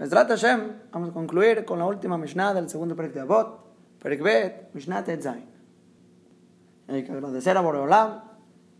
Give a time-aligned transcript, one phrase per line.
[0.00, 4.22] Mesrat Hashem, vamos a concluir con la última Mishnah del segundo Perek de Abot, Perek
[4.22, 5.44] Bet, Mishnah Tetzain.
[6.88, 8.22] Hay que agradecer a Boreolam,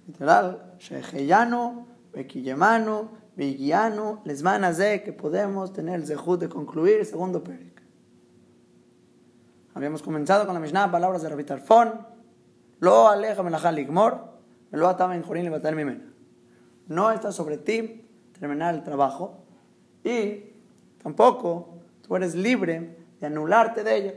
[0.07, 7.45] literal, Sheheyano, Bekiyemano, Beguiano, Lesman Azeh, que podemos tener el zehut de concluir el segundo
[7.45, 7.83] Perek.
[9.75, 12.07] Habíamos comenzado con la Mishnah, palabras de Rabbi Tarfon,
[12.79, 14.39] Lo aleja melachal igmor,
[14.71, 16.15] me lo ataba en Jorín y mimena.
[16.87, 18.09] No está sobre ti
[18.39, 19.45] terminar el trabajo
[20.03, 20.50] y
[21.03, 24.15] Tampoco tú eres libre de anularte de ella.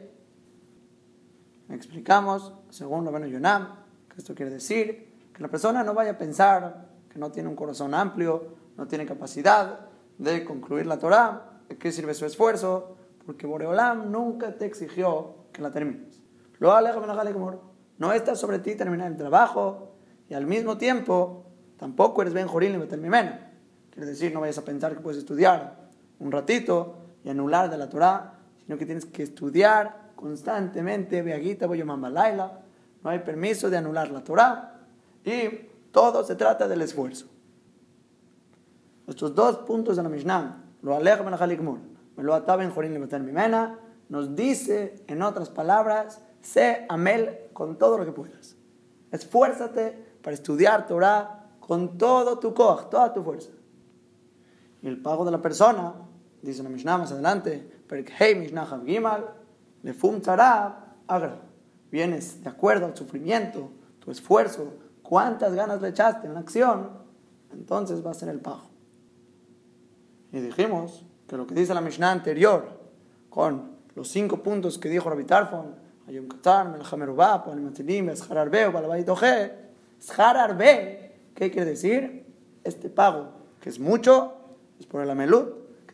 [1.69, 3.75] Explicamos, según Rabenu Yonam,
[4.09, 7.55] que esto quiere decir que la persona no vaya a pensar que no tiene un
[7.55, 13.47] corazón amplio, no tiene capacidad de concluir la Torah, de qué sirve su esfuerzo, porque
[13.47, 16.21] Boreolam nunca te exigió que la termines.
[16.59, 16.73] Lo
[17.97, 19.95] no está sobre ti terminar el trabajo
[20.29, 21.45] y al mismo tiempo
[21.77, 22.87] tampoco eres Ben Jorín y
[23.89, 25.82] Quiere decir, no vayas a pensar que puedes estudiar
[26.23, 33.19] un ratito y anular de la Torah, sino que tienes que estudiar constantemente, no hay
[33.19, 34.79] permiso de anular la Torah
[35.25, 35.49] y
[35.91, 37.27] todo se trata del esfuerzo.
[39.07, 42.93] Estos dos puntos de la Mishnah, lo aleja me lo ataba en Jorín
[43.25, 48.55] Mimena, nos dice, en otras palabras, sé amel con todo lo que puedas.
[49.11, 53.51] Esfuérzate para estudiar Torah con todo tu koch, toda tu fuerza.
[54.81, 55.93] Y el pago de la persona
[56.43, 57.67] dice la Mishnah más adelante,
[58.17, 59.29] hey Mishnah Gimal,
[59.81, 61.39] le fum agra.
[61.91, 66.89] Vienes de acuerdo al sufrimiento, tu esfuerzo, cuántas ganas le echaste en la acción,
[67.51, 68.63] entonces va a ser el pago.
[70.31, 72.67] Y dijimos que lo que dice la Mishnah anterior,
[73.29, 75.75] con los cinco puntos que dijo Rabbi Tarfon,
[76.07, 79.53] Ayom Katar, Melchamerubá, Palimatilim, Eshararbe, Balabaitoje,
[80.01, 82.25] Eshararbe, ¿qué quiere decir?
[82.63, 83.29] Este pago,
[83.61, 84.33] que es mucho,
[84.79, 85.09] es por el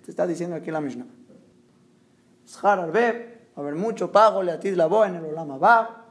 [0.09, 1.05] amelut, está diciendo aquí la Mishnah.
[2.45, 6.05] Shar Arbe, va a haber mucho pago, le atiz la en el Olama va.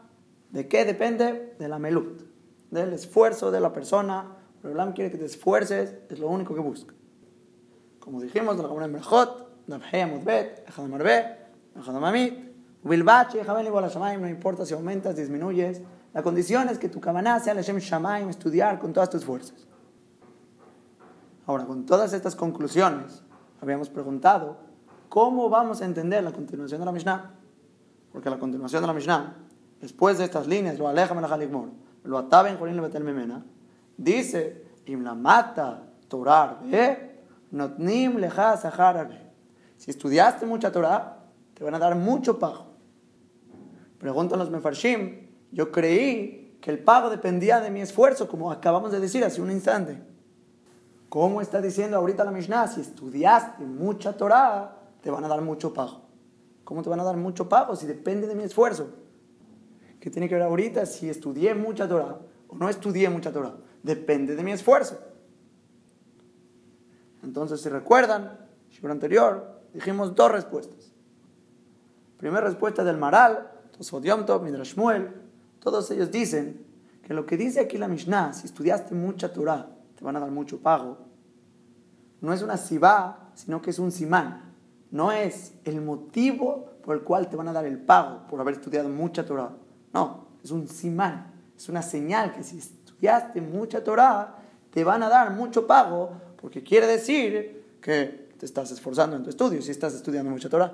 [0.51, 1.57] ¿De qué depende?
[1.59, 2.23] De la melut,
[2.71, 4.37] del esfuerzo de la persona.
[4.63, 6.95] Pero Olam quiere que te esfuerces, es lo único que busca.
[8.01, 11.39] Como dijimos, de la Gemara en Berjot, Nabhei Amudbet, Echadam Arbe,
[11.79, 12.35] Echadam Amit,
[12.83, 15.83] no importa si aumentas, disminuyes.
[16.15, 19.67] La condición es que tu cabana sea la Shem Shamayim, estudiar con todas tus fuerzas.
[21.47, 23.23] Ahora, con todas estas conclusiones,
[23.61, 24.57] habíamos preguntado,
[25.09, 27.35] ¿cómo vamos a entender la continuación de la Mishnah?
[28.13, 29.37] Porque la continuación de la Mishnah,
[29.81, 31.39] después de estas líneas, lo aleja Melach
[32.05, 33.45] lo ataba en Jorín Betel Memena,
[33.97, 36.61] dice, Im la mata Torah
[37.51, 38.57] notnim leja
[39.77, 41.19] Si estudiaste mucha Torah,
[41.55, 42.67] te van a dar mucho pago.
[43.99, 49.01] Preguntan los Mefarshim, yo creí que el pago dependía de mi esfuerzo, como acabamos de
[49.01, 50.01] decir hace un instante.
[51.09, 52.69] ¿Cómo está diciendo ahorita la Mishnah?
[52.69, 56.03] Si estudiaste mucha Torah, te van a dar mucho pago.
[56.65, 57.75] ¿Cómo te van a dar mucho pago?
[57.77, 58.89] Si depende de mi esfuerzo.
[60.01, 63.55] ¿Qué tiene que ver ahorita si estudié mucha Torah o no estudié mucha Torah?
[63.83, 64.99] Depende de mi esfuerzo.
[67.23, 68.39] Entonces, si recuerdan,
[68.83, 70.93] el anterior, dijimos dos respuestas.
[72.19, 74.47] Primera respuesta del Maral, Tosfot Tov,
[75.61, 76.65] todos ellos dicen
[77.03, 80.31] que lo que dice aquí la Mishnah, si estudiaste mucha Torah, te van a dar
[80.31, 80.97] mucho pago.
[82.21, 84.55] No es una sibá, sino que es un simán.
[84.91, 88.55] No es el motivo por el cual te van a dar el pago por haber
[88.55, 89.51] estudiado mucha Torah.
[89.93, 91.33] No, es un simán.
[91.57, 94.37] Es una señal que si estudiaste mucha Torah,
[94.71, 99.31] te van a dar mucho pago, porque quiere decir que te estás esforzando en tu
[99.31, 100.73] estudio si estás estudiando mucha Torah.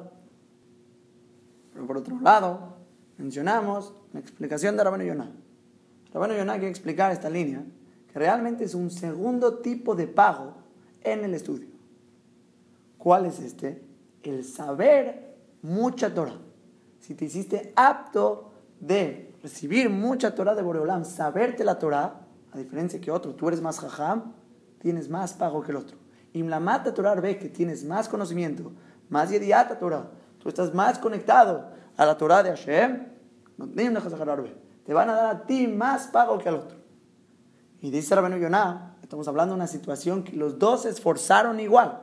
[1.72, 2.76] Pero por otro lado,
[3.16, 5.30] mencionamos la explicación de Rabino Yonah.
[6.12, 7.64] Rabino Yonah quiere explicar esta línea
[8.14, 10.54] realmente es un segundo tipo de pago
[11.02, 11.69] en el estudio.
[12.98, 13.82] ¿Cuál es este?
[14.22, 16.38] El saber mucha Torah.
[17.00, 22.20] Si te hiciste apto de recibir mucha Torah de Boreolam, saberte la Torah,
[22.52, 24.32] a diferencia que otro, tú eres más jajam,
[24.78, 25.98] tienes más pago que el otro.
[26.32, 28.72] Y la mata Torah ve que tienes más conocimiento,
[29.10, 33.06] más yediata Torah, tú estás más conectado a la Torah de Hashem,
[34.84, 36.83] te van a dar a ti más pago que al otro.
[37.84, 42.00] Y dice Rabenu Yonah, estamos hablando de una situación que los dos se esforzaron igual.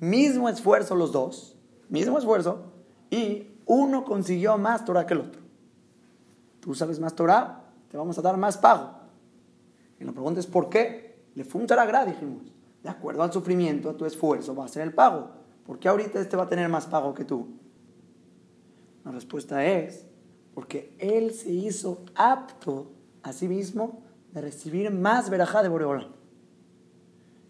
[0.00, 1.56] Mismo esfuerzo los dos,
[1.88, 2.64] mismo esfuerzo,
[3.10, 5.40] y uno consiguió más Torah que el otro.
[6.58, 7.62] Tú sabes más Torah,
[7.92, 8.90] te vamos a dar más pago.
[10.00, 11.22] Y la pregunta es ¿por qué?
[11.36, 12.52] Le fue un gra, dijimos.
[12.82, 15.30] De acuerdo al sufrimiento, a tu esfuerzo, va a ser el pago.
[15.64, 17.46] ¿Por qué ahorita este va a tener más pago que tú?
[19.04, 20.06] La respuesta es
[20.54, 22.90] porque él se hizo apto
[23.22, 26.12] a sí mismo de recibir más verajá de Boreolam.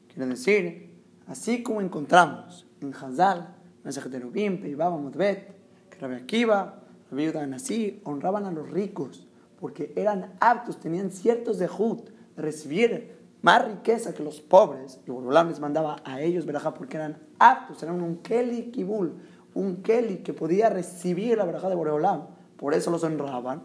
[0.08, 0.90] Quiere decir,
[1.26, 3.54] así como encontramos en Hazal
[3.84, 5.54] Mesajeterubim, Peibaba, Motbet,
[5.90, 9.26] que Rabbi Akiva, Rabbi Yudan así, honraban a los ricos
[9.60, 15.00] porque eran aptos, tenían ciertos de de recibir más riqueza que los pobres.
[15.06, 19.16] Y Borolam les mandaba a ellos verajá porque eran aptos, eran un Keli Kibul,
[19.54, 22.28] un Keli que podía recibir la verajá de Borolam.
[22.56, 23.64] Por eso los honraban.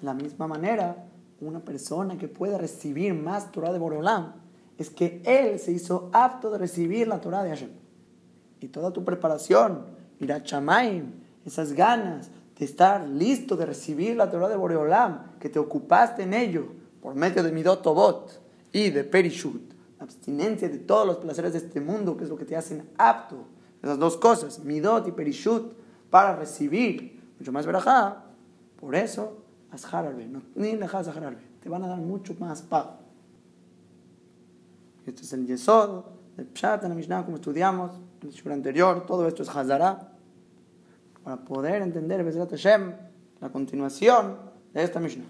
[0.00, 1.03] De la misma manera,
[1.46, 4.32] una persona que pueda recibir más Torah de Borolam
[4.78, 7.70] es que él se hizo apto de recibir la Torah de Hashem.
[8.60, 9.86] Y toda tu preparación,
[10.18, 11.12] ir a Chamaim,
[11.44, 16.34] esas ganas de estar listo de recibir la Torah de Boreolam, que te ocupaste en
[16.34, 16.66] ello
[17.00, 18.40] por medio de Midot Tobot
[18.72, 22.44] y de Perishut, abstinencia de todos los placeres de este mundo, que es lo que
[22.44, 23.44] te hacen apto,
[23.82, 25.74] esas dos cosas, Midot y Perishut,
[26.10, 28.24] para recibir mucho más verajá,
[28.80, 29.43] por eso,
[30.28, 30.42] No,
[31.60, 32.98] te van a dar mucho más pago.
[35.06, 36.04] Este es el Yesod,
[36.36, 37.92] el Pshat en la Mishnah, como estudiamos
[38.22, 40.12] en el anterior, todo esto es Hazara
[41.22, 42.92] para poder entender Hashem,
[43.40, 44.36] la continuación
[44.72, 45.24] de esta Mishnah.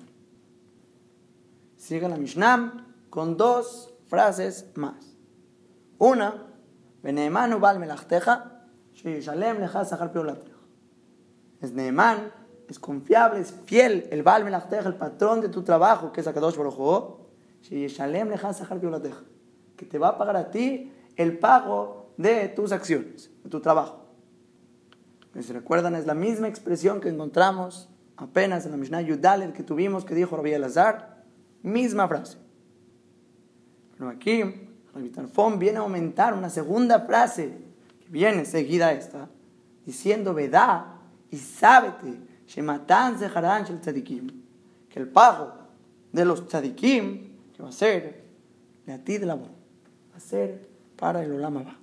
[1.76, 5.17] Sigue la Mishnah con dos frases más.
[5.99, 6.49] Una,
[7.02, 8.62] Beneemanu bal melachteja,
[8.94, 10.12] sheyishalem lecha sachar
[11.61, 12.32] Es Neeman,
[12.69, 16.56] es confiable, es fiel, el bal melachteja, el patrón de tu trabajo, que es Akadosh
[17.62, 18.81] sachar
[19.76, 24.05] que te va a pagar a ti el pago de tus acciones, de tu trabajo.
[25.40, 30.05] Si recuerdan es la misma expresión que encontramos apenas en la Mishnah Yudalet que tuvimos
[30.05, 31.25] que dijo Rabbi Elazar,
[31.62, 32.38] misma frase.
[33.96, 34.43] Pero aquí
[34.94, 37.58] Rabbi Tarfón viene a aumentar una segunda frase
[38.00, 39.28] que viene seguida a esta,
[39.84, 41.00] diciendo Vedá
[41.31, 44.31] y sábete, Shematan Zeharan Shel Tzadikim,
[44.88, 45.52] que el pago
[46.12, 48.25] de los Tzadikim que va a ser
[48.87, 49.46] de ti de la va
[50.17, 51.79] a ser para el Olama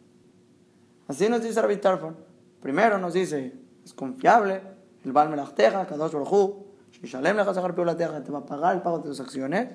[1.07, 2.15] Así nos dice Rabbi Tarfón.
[2.61, 3.53] Primero nos dice,
[3.83, 4.61] es confiable,
[5.03, 9.19] el Baal Melachteja, Kadosh Baruj Shishalem Lecha te va a pagar el pago de tus
[9.19, 9.69] acciones.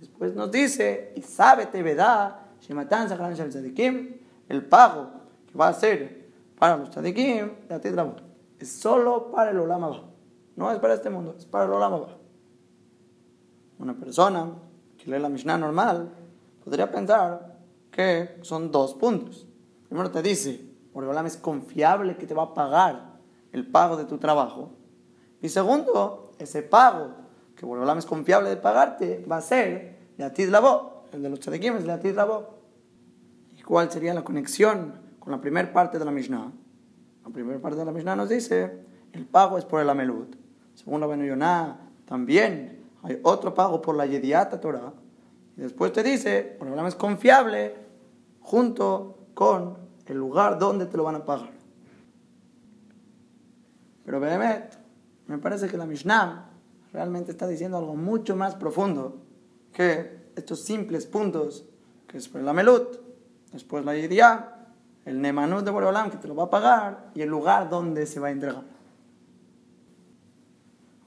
[0.00, 4.16] Después nos dice, y sábete, vedá, Shematan Sacharan Shel Tzadikim,
[4.48, 5.10] el pago
[5.50, 6.26] que va a ser
[6.58, 7.52] para los Tzadikim,
[8.58, 10.02] es solo para el Olam
[10.56, 12.06] No es para este mundo, es para el Olam
[13.78, 14.52] Una persona
[14.96, 16.10] que lee la Mishnah normal
[16.64, 17.56] podría pensar
[17.90, 19.46] que son dos puntos.
[19.88, 20.60] Primero te dice,
[20.92, 23.18] Boreolam es confiable que te va a pagar
[23.52, 24.70] el pago de tu trabajo.
[25.40, 27.10] Y segundo, ese pago
[27.54, 31.40] que Boreolam es confiable de pagarte va a ser de Atiz Labo, el de los
[31.40, 32.54] tzadikim es de Atiz Labo.
[33.56, 36.52] ¿Y cuál sería la conexión con la primera parte de la Mishnah?
[37.26, 38.78] La primera parte de la Mishnah nos dice,
[39.12, 40.36] el pago es por el Amelut.
[40.74, 44.92] Según la Benoyoná, también hay otro pago por la Yediata Torah.
[45.56, 47.74] Y después te dice, Boreolam es confiable
[48.40, 49.76] junto con
[50.06, 51.50] el lugar donde te lo van a pagar.
[54.04, 54.78] Pero Behemet,
[55.26, 56.48] me parece que la Mishnah
[56.92, 59.16] realmente está diciendo algo mucho más profundo
[59.72, 61.66] que estos simples puntos,
[62.06, 63.00] que es por la Melut,
[63.52, 64.55] después la Yidia,
[65.06, 68.20] el Nemanut de Boreolam que te lo va a pagar y el lugar donde se
[68.20, 68.64] va a entregar.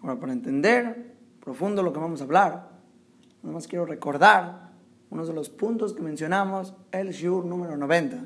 [0.01, 2.69] Ahora, para entender profundo lo que vamos a hablar,
[3.43, 4.69] nada más quiero recordar
[5.11, 8.17] uno de los puntos que mencionamos, el Shur número 90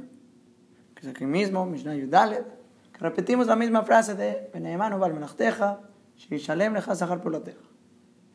[1.03, 2.45] es aquí mismo, Mishnah Yudalet,
[2.93, 5.81] que repetimos la misma frase de Beneemanu Val Menachteja,
[6.15, 7.59] Shalem Lecha Sahar Poloteja.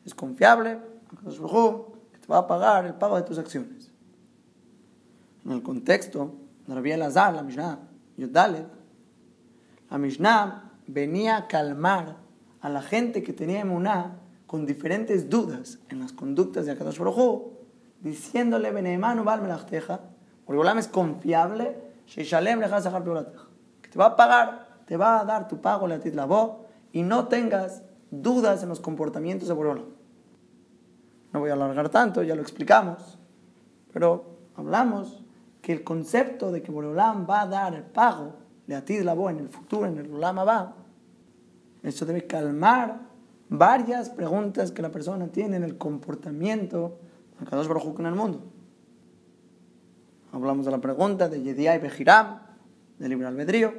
[0.05, 3.91] Es confiable, que te va a pagar el pago de tus acciones.
[5.45, 6.35] En el contexto
[6.69, 7.79] de Rabbi la Mishnah
[9.89, 12.17] la Mishnah venía a calmar
[12.61, 17.53] a la gente que tenía emuná con diferentes dudas en las conductas de Akadosh Baruj
[18.01, 20.01] diciéndole Beneemanu Val Menachteja,
[20.45, 21.75] porque es confiable
[22.15, 26.57] que te va a pagar, te va a dar tu pago la voz
[26.91, 29.85] y no tengas dudas en los comportamientos de Borolam.
[31.33, 33.19] No voy a alargar tanto, ya lo explicamos,
[33.91, 35.18] pero hablamos
[35.69, 38.33] que el concepto de que Borolam va a dar el pago
[38.65, 40.73] de la voz en el futuro, en el Olama va,
[41.83, 43.01] eso debe calmar
[43.49, 46.97] varias preguntas que la persona tiene en el comportamiento
[47.39, 48.41] de cada dos en el mundo.
[50.31, 52.39] Hablamos de la pregunta de Yediá y Bejiram,
[52.97, 53.71] del libre albedrío.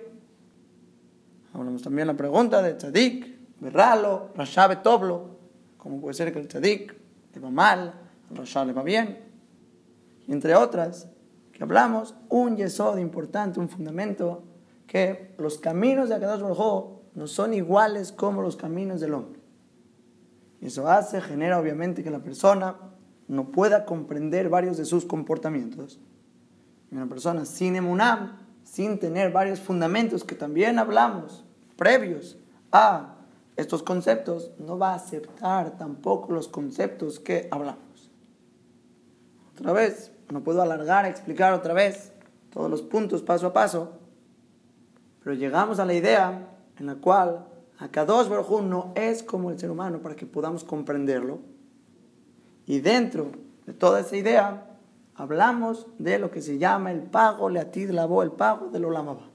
[1.54, 5.38] Hablamos también de la pregunta de Tzadik, Berralo, Rashabe Toblo.
[5.76, 6.94] ¿Cómo puede ser que el Tzadik
[7.34, 7.94] le va mal,
[8.30, 9.18] el Rasha le va bien?
[10.28, 11.08] Entre otras,
[11.60, 14.44] que hablamos un yesod importante, un fundamento,
[14.86, 19.42] que los caminos de Akadosh Baruj no son iguales como los caminos del hombre.
[20.62, 22.76] Y eso hace, genera obviamente que la persona
[23.28, 26.00] no pueda comprender varios de sus comportamientos
[26.90, 31.44] una persona sin emunam sin tener varios fundamentos que también hablamos,
[31.76, 32.38] previos
[32.72, 33.16] a
[33.56, 38.10] estos conceptos, no va a aceptar tampoco los conceptos que hablamos.
[39.52, 42.12] Otra vez, no puedo alargar, explicar otra vez
[42.52, 43.92] todos los puntos paso a paso,
[45.22, 47.46] pero llegamos a la idea en la cual
[47.78, 51.38] Akadosh Baruj no es como el ser humano para que podamos comprenderlo.
[52.66, 53.30] Y dentro
[53.66, 54.66] de toda esa idea,
[55.14, 59.28] hablamos de lo que se llama el pago, leatid lavó el pago del Olamabá.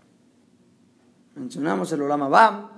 [1.36, 2.72] Mencionamos el Olamabá,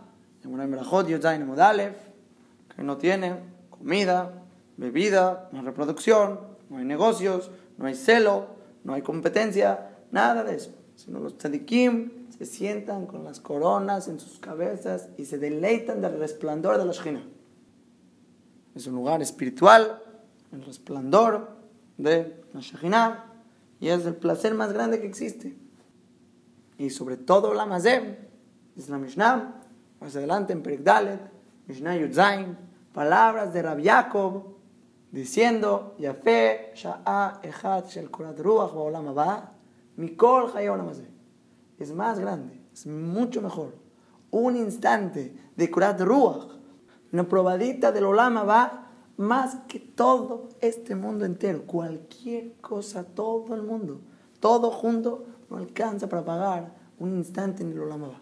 [2.75, 4.31] que no tiene comida,
[4.77, 8.48] bebida, no hay reproducción, no hay negocios, no hay celo,
[8.84, 10.72] no hay competencia, nada de eso.
[10.96, 16.19] Sino los tzadikim se sientan con las coronas en sus cabezas y se deleitan del
[16.19, 17.24] resplandor de la Shekhinah.
[18.75, 20.01] Es un lugar espiritual,
[20.51, 21.50] el resplandor
[21.98, 23.25] de la Shekhinah,
[23.79, 25.55] y es el placer más grande que existe.
[26.77, 28.15] Y sobre todo la Mazem,
[28.75, 29.62] es la Mishnah,
[30.00, 31.19] más adelante en Perikdalet,
[31.67, 32.57] Mishnah Yudzain,
[32.93, 34.56] palabras de Rab Yaakov,
[35.17, 39.51] diciendo, Yafé, Sha'a, Echat, Shel Korat Ruach, Ba'olam Abba,
[39.97, 40.91] Mikol Chayolam
[41.79, 43.75] Es más grande, es mucho mejor.
[44.29, 46.47] Un instante de Korat Ruach,
[47.12, 53.63] una probadita del Olam Abba, más que todo este mundo entero, cualquier cosa, todo el
[53.63, 54.01] mundo,
[54.39, 58.21] todo junto, no alcanza para pagar un instante en el Olam Abba.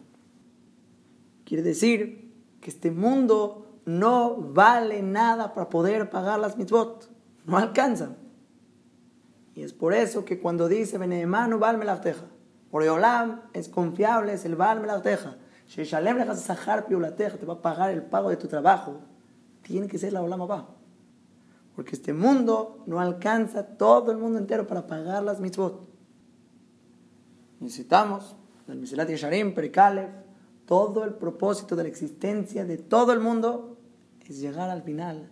[1.44, 7.10] Quiere decir que este mundo no vale nada para poder pagar las mitzvot.
[7.46, 8.16] No alcanza.
[9.54, 12.26] Y es por eso que cuando dice Beneemanu Bal Melachteja,
[12.72, 15.38] Olam es confiable, es el Bal Melachteja.
[15.68, 19.00] Sheshalem Sahar Piulateja te va a pagar el pago de tu trabajo.
[19.62, 20.68] Tiene que ser la Olam Abba.
[21.76, 25.88] Porque este mundo no alcanza todo el mundo entero para pagar las mitzvot.
[27.60, 28.36] Necesitamos
[28.68, 30.10] del Misilat Yesharim, Perikalev,
[30.66, 33.75] todo el propósito de la existencia de todo el mundo
[34.28, 35.30] es llegar al final,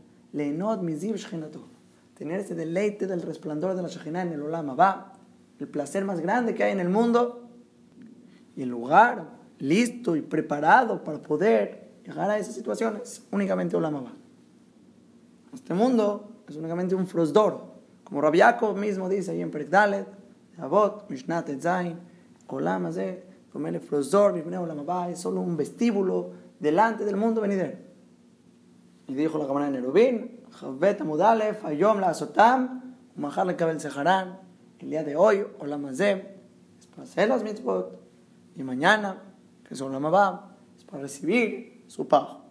[2.16, 5.14] tener ese deleite del resplandor de la Shekhinah en el Olama va,
[5.60, 7.48] el placer más grande que hay en el mundo
[8.56, 14.14] y el lugar listo y preparado para poder llegar a esas situaciones, únicamente Olama va.
[15.54, 17.74] Este mundo es únicamente un frosdor,
[18.04, 20.08] como Rabiakov mismo dice ahí en Perikdalet,
[20.58, 21.98] Avot, Mishnat Zain,
[22.48, 22.90] Olama
[25.10, 27.93] es solo un vestíbulo delante del mundo venidero.
[29.08, 30.40] Y dijo la cámara de Nerubín,
[31.00, 34.40] Amudalef, Ayom la Azotam, Mahar le Kabel Seharán,
[34.80, 36.24] el día de hoy, Olamazem,
[36.80, 38.00] es para hacer las mitzvot,
[38.56, 39.22] y mañana,
[39.68, 42.42] que es Olamabá, es para recibir su pago.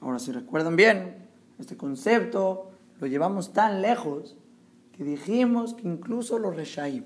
[0.00, 1.28] Ahora, si recuerdan bien,
[1.58, 4.36] este concepto lo llevamos tan lejos
[4.92, 7.04] que dijimos que incluso los Reshaim,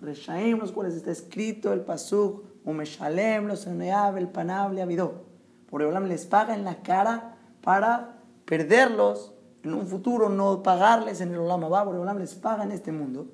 [0.00, 5.29] Reshaim, los cuales está escrito el pasuk, Umeshalem, los Eneab, el Panable, Abidó.
[5.70, 11.32] Por Olam les paga en la cara para perderlos en un futuro, no pagarles en
[11.32, 11.84] el Olam Abba.
[11.84, 13.28] Por Olam les paga en este mundo.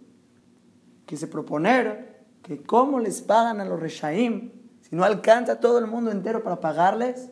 [1.07, 4.52] se proponer que cómo les pagan a los Reshaim,
[4.83, 7.31] si no alcanza todo el mundo entero para pagarles,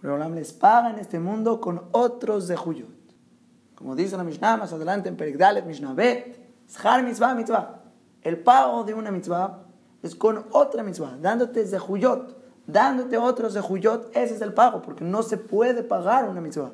[0.00, 2.96] por Olam les paga en este mundo con otros de Juyot.
[3.74, 6.38] Como dice la Mishnah más adelante en Perigdalet, Mishnah Bet,
[6.68, 7.82] Shar Mitzvah Mitzvah.
[8.26, 9.62] El pago de una mitzvah
[10.02, 12.35] es con otra mitzvah, dándote zehuyot,
[12.66, 16.72] dándote otros zehuyot, ese es el pago, porque no se puede pagar una mitzvah.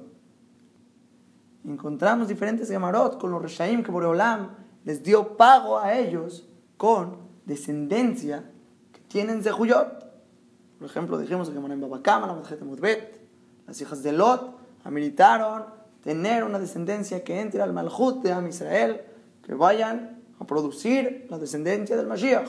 [1.64, 4.50] Encontramos diferentes gemarot con los reshaim que Boreolam
[4.84, 8.50] les dio pago a ellos con descendencia
[8.92, 10.02] que tienen zehuyot.
[10.78, 12.42] Por ejemplo, dijimos que en Babakama, la
[13.66, 15.64] las hijas de Lot ameritaron
[16.02, 19.02] tener una descendencia que entre al Malhut de Am Israel,
[19.46, 22.48] que vayan a producir la descendencia del Mashiach.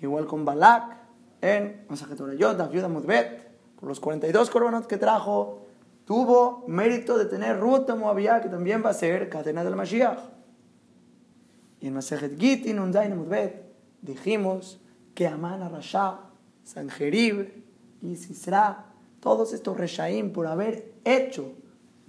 [0.00, 1.03] Igual con Balak
[1.44, 5.66] en Masajetorayot, Ayuda Mudbet, por los 42 coronas que trajo,
[6.06, 10.20] tuvo mérito de tener Ruta Moabiyah, que también va a ser cadena del Mashiach.
[11.80, 13.62] Y en Masajet Gitin, Undain Mudbet,
[14.00, 14.80] dijimos
[15.14, 16.20] que Amana Rasha,
[16.62, 17.62] Sanjerib
[18.00, 18.86] y Sisra,
[19.20, 21.52] todos estos Reshaim, por haber hecho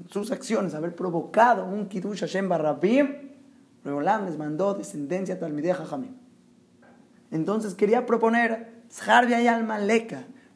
[0.09, 3.33] sus acciones, haber provocado un Kiddush Hashem Barrabim,
[3.83, 6.15] Reolam les mandó descendencia Talmideh Jamim.
[7.31, 8.74] Entonces quería proponer,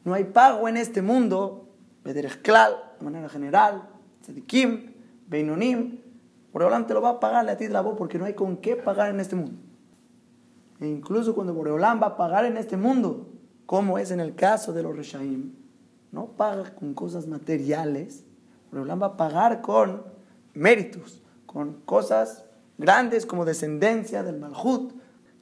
[0.04, 1.68] no hay pago en este mundo,
[2.04, 2.30] de
[3.00, 3.88] manera general,
[4.22, 4.94] Tzedikim,
[5.26, 6.00] Beinonim,
[6.52, 8.76] Boreolam te lo va a pagar a ti la voz porque no hay con qué
[8.76, 9.60] pagar en este mundo.
[10.80, 13.28] E incluso cuando Boreolam va a pagar en este mundo,
[13.66, 15.54] como es en el caso de los Reshaim,
[16.10, 18.24] no paga con cosas materiales,
[18.70, 20.02] Boreolam va a pagar con
[20.54, 22.44] méritos, con cosas
[22.78, 24.92] grandes como descendencia del Malhut,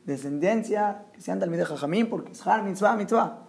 [0.08, 3.46] descendencia que sean Talmidei Jajamín, porque es Har Mitzvah, Mitzvah.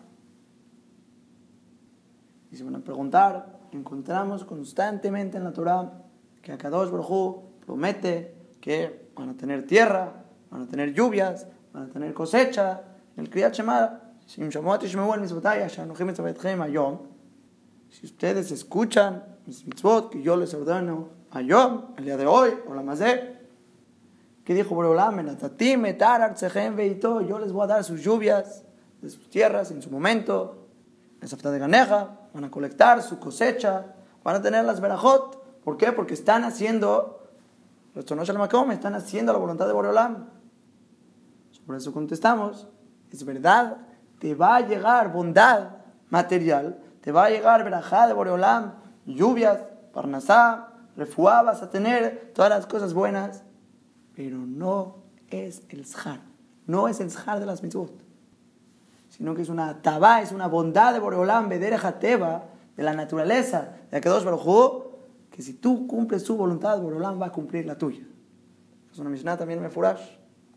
[2.52, 6.04] Y se van a preguntar, encontramos constantemente en la Torah
[6.42, 11.88] que Akadosh Baruj promete que van a tener tierra, van a tener lluvias, van a
[11.88, 12.82] tener cosecha.
[13.16, 14.02] El Kriyat Shema,
[17.90, 22.52] si ustedes escuchan mis mitzvot que yo les ordeno a Yom, el día de hoy,
[22.68, 23.39] o la mazé,
[24.50, 24.74] que dijo
[27.22, 28.64] yo les voy a dar sus lluvias
[29.00, 30.66] de sus tierras en su momento,
[31.22, 35.62] esa de ganeja, van a colectar su cosecha, van a tener las verajot.
[35.64, 35.92] ¿Por qué?
[35.92, 37.30] Porque están haciendo,
[37.94, 40.30] están haciendo la voluntad de Boreolam.
[41.68, 42.68] Por eso contestamos,
[43.12, 43.78] es verdad,
[44.18, 45.74] te va a llegar bondad
[46.10, 48.74] material, te va a llegar verajá de Boreolam,
[49.06, 49.60] lluvias,
[49.94, 53.44] parnasá, refuá, vas a tener todas las cosas buenas,
[54.20, 54.98] pero no
[55.30, 56.20] es el zhar,
[56.68, 57.94] no es el zhar de las mitzvot
[59.08, 61.50] sino que es una tabá, es una bondad de Boreolam,
[62.02, 62.44] Teba,
[62.76, 64.84] de la naturaleza de Akadosh Baruj
[65.32, 68.06] que si tú cumples su voluntad, Boreolam va a cumplir la tuya.
[68.92, 70.02] Es una Mishnah también me furash,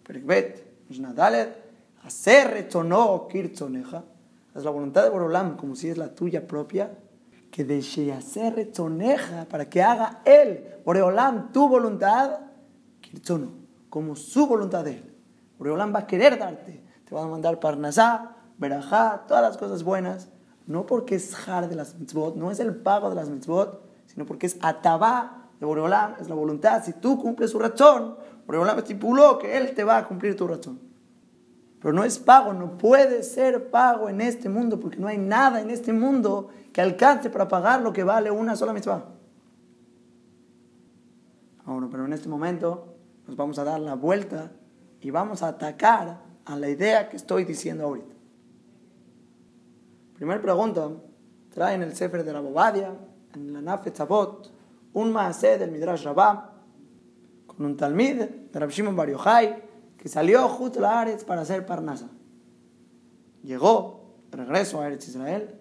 [0.03, 1.57] Perikbet, Mishnah Dalet,
[2.03, 4.03] hacer retono kirtzoneja,
[4.57, 6.99] es la voluntad de Boreolam como si es la tuya propia,
[7.53, 7.79] que de
[8.13, 12.52] hacer retoneja, para que haga él, Boreolam, tu voluntad,
[13.13, 13.49] kirtzono,
[13.91, 15.15] como su voluntad de él.
[15.59, 20.31] Boreolam va a querer darte, te va a mandar parnasá, verajá, todas las cosas buenas,
[20.67, 24.25] no porque es jar de las mitzvot, no es el pago de las mitzvot, sino
[24.25, 26.83] porque es atabá de Boreolam, es la voluntad.
[26.83, 28.17] Si tú cumples su razón,
[28.47, 30.81] Boreolam estipuló que él te va a cumplir tu razón.
[31.81, 35.61] Pero no es pago, no puede ser pago en este mundo, porque no hay nada
[35.61, 39.05] en este mundo que alcance para pagar lo que vale una sola mitzvah.
[41.67, 42.92] Ahora, pero en este momento
[43.33, 44.53] nos vamos a dar la vuelta
[45.01, 48.15] y vamos a atacar a la idea que estoy diciendo ahorita.
[50.13, 50.91] Primera pregunta,
[51.49, 52.95] trae en el Sefer de la Bobadia,
[53.35, 54.53] en la Nafe Tzavot,
[54.93, 56.53] un maasé del Midrash Rabá,
[57.47, 58.21] con un talmid
[58.53, 58.99] de Rab Shimon
[59.97, 62.11] que salió justo a Aretz para hacer Parnasa.
[63.43, 65.59] Llegó, regreso a Eretz Israel,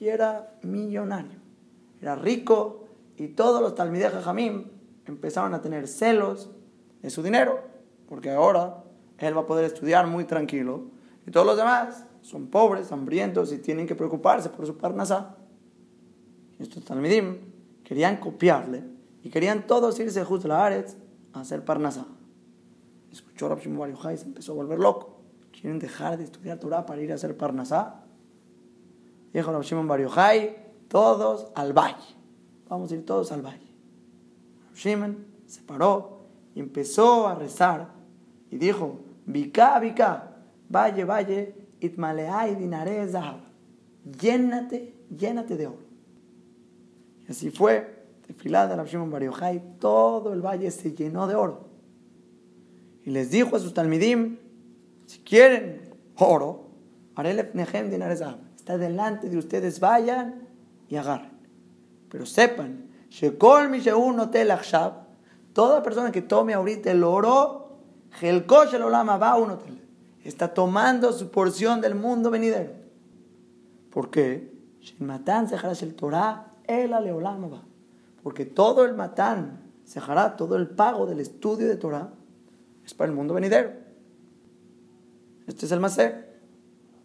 [0.00, 1.38] y era millonario.
[2.02, 4.64] Era rico, y todos los talmideh Jamim
[5.06, 6.50] empezaron a tener celos
[7.06, 7.60] de su dinero,
[8.08, 8.82] porque ahora
[9.18, 10.86] él va a poder estudiar muy tranquilo,
[11.24, 15.36] y todos los demás son pobres, hambrientos y tienen que preocuparse por su parnasá.
[16.58, 17.36] Estos talmidim
[17.84, 18.82] querían copiarle
[19.22, 20.96] y querían todos irse justo a la Aretz
[21.32, 22.08] a hacer parnasá.
[23.12, 25.20] Escuchó Rabbi Shimon y se empezó a volver loco.
[25.52, 28.02] ¿Quieren dejar de estudiar Torah para ir a hacer parnasá?
[29.32, 29.88] Dijo Rabbi Shimon
[30.88, 32.16] todos al valle.
[32.68, 33.72] Vamos a ir todos al valle.
[34.74, 36.15] Shimon se paró
[36.60, 37.90] empezó a rezar
[38.50, 40.36] y dijo, Vika, Vika,
[40.68, 43.40] valle, valle, Itmaleai dinaré zahab.
[44.20, 45.86] Llénate, llénate de oro.
[47.28, 47.94] Y así fue.
[48.26, 49.22] Tefilá de Rabshimon Bar
[49.78, 51.68] todo el valle se llenó de oro.
[53.04, 54.38] Y les dijo a sus talmidim,
[55.06, 56.70] si quieren oro,
[57.14, 58.14] Arelef Nehem dinaré.
[58.56, 60.48] Está delante de ustedes, vayan
[60.88, 61.30] y agarren.
[62.08, 65.05] Pero sepan, Shekol Misheun Achshab,
[65.56, 67.78] toda persona que tome ahorita el oro,
[68.20, 68.44] el
[68.82, 69.86] Olama va un hotel
[70.28, 72.72] está tomando su porción del mundo venidero.
[73.90, 74.52] ¿Por qué?
[75.00, 76.92] el Torah, el
[78.22, 79.60] Porque todo el matán,
[80.06, 82.10] hará todo el pago del estudio de Torah,
[82.84, 83.72] es para el mundo venidero.
[85.46, 86.40] Este es el Maser.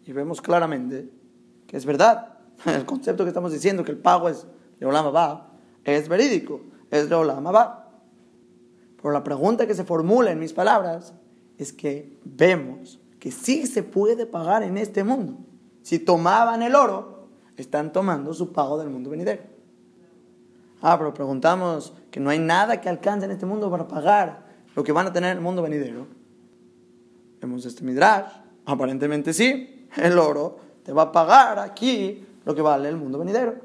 [0.04, 1.08] Y vemos claramente
[1.66, 2.38] que es verdad.
[2.66, 4.46] El concepto que estamos diciendo, que el pago es
[4.80, 5.52] Leolama va,
[5.84, 6.60] es verídico,
[6.90, 7.81] es Leolama va.
[9.02, 11.12] Pero la pregunta que se formula en mis palabras
[11.58, 15.38] es que vemos que sí se puede pagar en este mundo.
[15.82, 19.42] Si tomaban el oro, están tomando su pago del mundo venidero.
[20.80, 24.82] Ah, pero preguntamos que no hay nada que alcance en este mundo para pagar lo
[24.82, 26.06] que van a tener en el mundo venidero.
[27.40, 28.32] Vemos este midrash,
[28.64, 33.56] aparentemente sí, el oro te va a pagar aquí lo que vale el mundo venidero.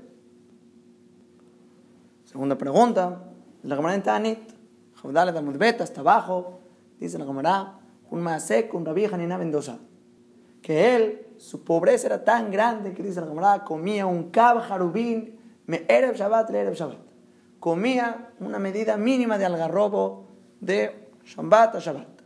[2.25, 3.23] Segunda pregunta,
[3.63, 4.56] la Gemara en Tanit,
[5.79, 6.59] hasta abajo,
[6.99, 9.79] dice la Gemara, un Maasek, un Rabí Hanina Mendoza,
[10.61, 15.39] que él, su pobreza era tan grande que dice la camarada, comía un cab jarubín,
[15.65, 16.97] me erev Shabbat, le erev Shabbat.
[17.59, 20.27] Comía una medida mínima de algarrobo
[20.59, 22.21] de Shabbat a Shabbat.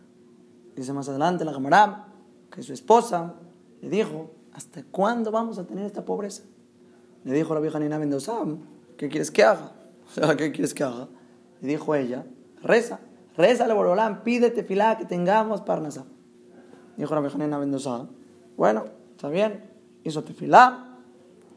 [0.76, 2.08] Dice más adelante la camarada
[2.50, 3.36] que su esposa
[3.82, 6.44] le dijo, ¿hasta cuándo vamos a tener esta pobreza?
[7.24, 8.34] Le dijo la vieja Nina Mendoza,
[8.98, 9.74] ¿qué quieres que haga?
[10.12, 11.08] O sea, ¿qué quieres que haga?
[11.62, 12.26] Le dijo ella,
[12.64, 13.00] reza.
[13.38, 16.06] Reza al Borolán, pídete filá que tengamos parnasá.
[16.98, 18.08] dijo Rabbi Hanina Mendoza,
[18.58, 19.64] bueno, está bien,
[20.04, 20.98] hizo tefilá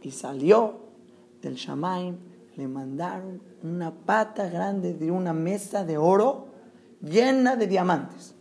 [0.00, 0.80] y salió
[1.42, 2.16] del Shamaim,
[2.56, 6.46] le mandaron una pata grande de una mesa de oro
[7.00, 8.34] llena de diamantes.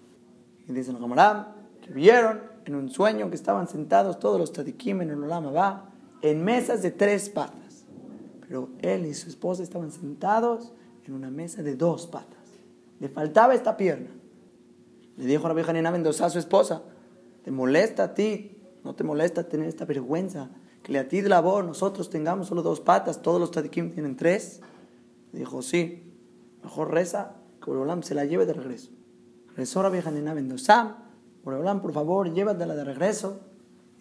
[0.67, 1.45] Y dicen los
[1.81, 5.89] que vieron en un sueño que estaban sentados todos los tadikim en el Olama va
[6.21, 7.85] en mesas de tres patas.
[8.47, 10.73] Pero él y su esposa estaban sentados
[11.05, 12.42] en una mesa de dos patas.
[12.99, 14.09] Le faltaba esta pierna.
[15.17, 16.83] Le dijo a la vieja Nina Mendoza a su esposa,
[17.43, 18.57] ¿te molesta a ti?
[18.83, 20.49] ¿No te molesta tener esta vergüenza?
[20.81, 24.17] Que a ti de la voz nosotros tengamos solo dos patas, todos los tadikim tienen
[24.17, 24.61] tres.
[25.31, 26.13] Le dijo, sí,
[26.63, 28.91] mejor reza que Borolam se la lleve de regreso.
[29.55, 30.97] Rezó la vieja Nina Mendoza,
[31.43, 33.39] Borolam, por favor, llévatela de regreso.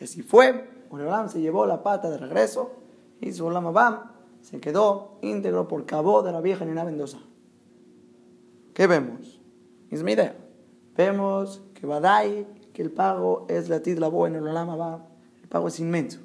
[0.01, 2.73] Y así fue, Borolam se llevó la pata de regreso
[3.21, 7.19] y su Bam se quedó íntegro por cabo de la vieja Nina Mendoza.
[8.75, 9.41] ¿Qué vemos?
[9.91, 10.37] Es mi idea.
[10.97, 15.07] Vemos que Badai, que el pago es la la en el Olama va,
[15.43, 16.21] el pago es inmenso,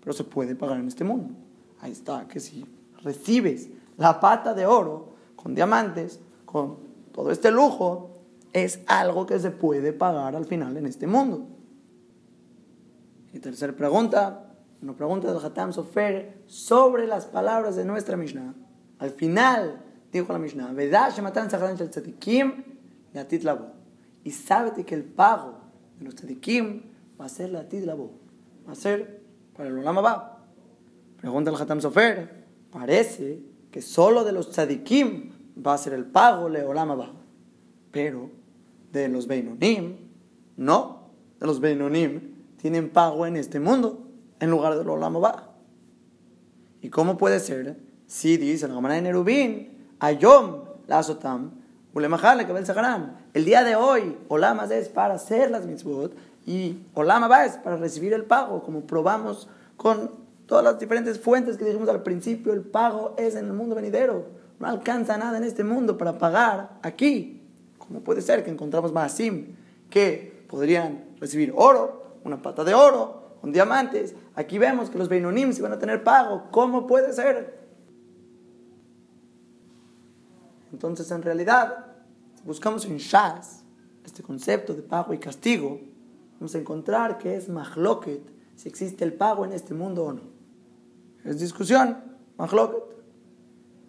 [0.00, 1.34] pero se puede pagar en este mundo.
[1.80, 2.66] Ahí está, que si
[3.02, 6.78] recibes la pata de oro con diamantes, con
[7.12, 11.46] todo este lujo, es algo que se puede pagar al final en este mundo.
[13.32, 18.54] Y tercera pregunta, una pregunta del Hatam Sofer sobre las palabras de nuestra Mishnah.
[18.98, 19.82] Al final
[20.12, 20.74] dijo la Mishnah,
[24.24, 25.58] y sábete que el pago
[25.98, 26.82] de los tzadikim
[27.20, 28.12] va a ser la labo,
[28.66, 29.22] va a ser
[29.54, 30.44] para el Olam Abba.
[31.18, 35.30] Pregunta el Hatam Sofer, parece que solo de los tzadikim
[35.64, 37.12] va a ser el pago le Olam Abba.
[37.90, 38.30] Pero
[38.92, 39.96] de los Beinonim,
[40.56, 44.08] no, de los Beinonim tienen pago en este mundo
[44.40, 45.54] en lugar del Olam Abba.
[46.80, 47.76] ¿Y cómo puede ser?
[48.06, 51.52] Si dice la Gamara de Nerubín, Ayom la Sotam,
[51.94, 56.12] el día de hoy, Olam es para hacer las mitzvot
[56.44, 60.10] y Olam es para recibir el pago, como probamos con
[60.46, 64.26] todas las diferentes fuentes que dijimos al principio, el pago es en el mundo venidero.
[64.58, 67.40] No alcanza nada en este mundo para pagar aquí.
[67.78, 69.54] ¿Cómo puede ser que encontramos Maasim
[69.88, 74.16] que podrían recibir oro, una pata de oro, con diamantes?
[74.34, 76.48] Aquí vemos que los Beinonim se van a tener pago.
[76.50, 77.61] ¿Cómo puede ser?
[80.72, 81.86] Entonces, en realidad,
[82.34, 83.64] si buscamos en Shas
[84.04, 85.80] este concepto de pago y castigo,
[86.34, 88.22] vamos a encontrar que es mahloket
[88.56, 90.22] si existe el pago en este mundo o no.
[91.24, 91.98] Es discusión,
[92.36, 92.82] mahloket.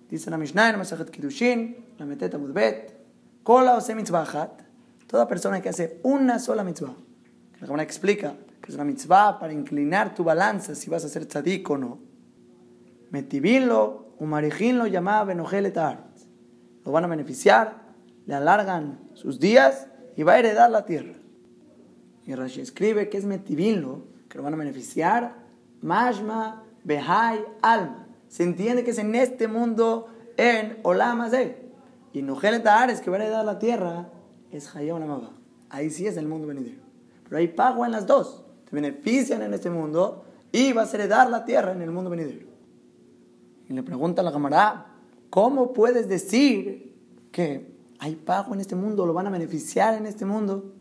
[0.09, 2.93] Dice la Mishnah en Masachet Kiddushin, la Meteta Mudbet,
[3.41, 4.61] Kola o mitzvahat,
[5.07, 6.95] toda persona que hace una sola mitzvah,
[7.59, 11.25] la Gemara explica que es una mitzvah para inclinar tu balanza si vas a ser
[11.25, 11.99] tzadik o no.
[13.09, 15.77] Metibinlo, umarijinlo, llamaba Benojelet
[16.85, 17.81] Lo van a beneficiar,
[18.25, 21.13] le alargan sus días y va a heredar la tierra.
[22.25, 25.35] Y Rashi escribe que es metibinlo, que lo van a beneficiar,
[25.81, 28.07] mashma, behai, alma.
[28.27, 31.57] Se entiende que es en este mundo, en Olamazé.
[32.13, 34.07] Y Nojelet Ares, que va a heredar la tierra,
[34.51, 35.31] es Hayom Lamaba.
[35.69, 36.81] Ahí sí es el mundo venidero.
[37.23, 38.43] Pero hay pago en las dos.
[38.69, 42.47] Te benefician en este mundo y vas a heredar la tierra en el mundo venidero.
[43.67, 44.92] Y le pregunta a la camarada,
[45.33, 46.95] ¿cómo puedes decir
[47.31, 50.75] que hay pago en este mundo, lo van a beneficiar en este mundo?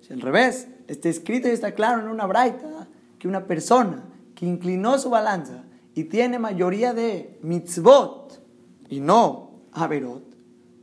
[0.00, 4.04] Si al revés, está escrito y está claro en una braita que una persona
[4.34, 8.42] que inclinó su balanza y tiene mayoría de mitzvot
[8.88, 10.24] y no averot,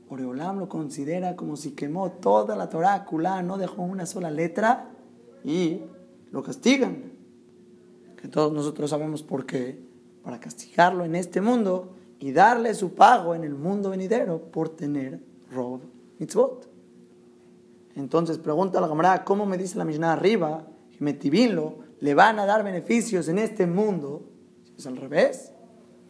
[0.08, 4.92] Oreolam lo considera como si quemó toda la Torah, Kulá, no dejó una sola letra
[5.44, 5.82] y
[6.30, 7.14] lo castigan.
[8.22, 9.84] Que todos nosotros sabemos por qué.
[10.22, 15.20] Para castigarlo en este mundo y darle su pago en el mundo venidero por tener
[15.52, 15.82] rob
[16.20, 16.70] mitzvot.
[17.96, 20.68] Entonces pregunta la camarada, ¿cómo me dice la Mishnah arriba?
[20.98, 21.04] Que
[22.00, 24.24] le van a dar beneficios en este mundo.
[24.78, 25.54] Es al revés,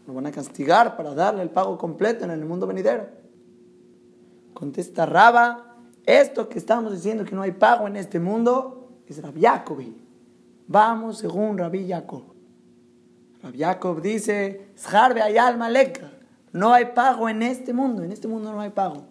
[0.08, 3.08] lo van a castigar para darle el pago completo en el mundo venidero.
[4.54, 9.44] Contesta Raba, esto que estamos diciendo que no hay pago en este mundo es Rabbi
[10.68, 12.35] Vamos según Rabbi Jacob.
[13.54, 14.70] Jacob dice,
[16.54, 19.06] No hay pago en este mundo, en este mundo no hay pago.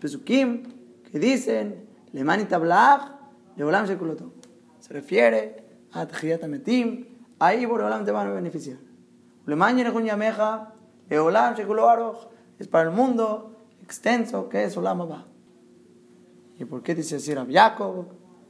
[0.00, 0.64] Pesukim
[1.10, 3.12] que dicen, Lemani Tablach,
[3.56, 4.32] Leolam Shekuloto.
[4.80, 7.06] Se refiere a Tejiyat Metim,
[7.38, 8.78] ahí Boreolam te van a beneficiar.
[9.46, 10.72] Lemani Nechun Yameja,
[11.08, 15.26] Leolam Shekulo es para el mundo extenso que es Olam Abba.
[16.58, 18.06] ¿Y por qué dice así Rabbi Jacob?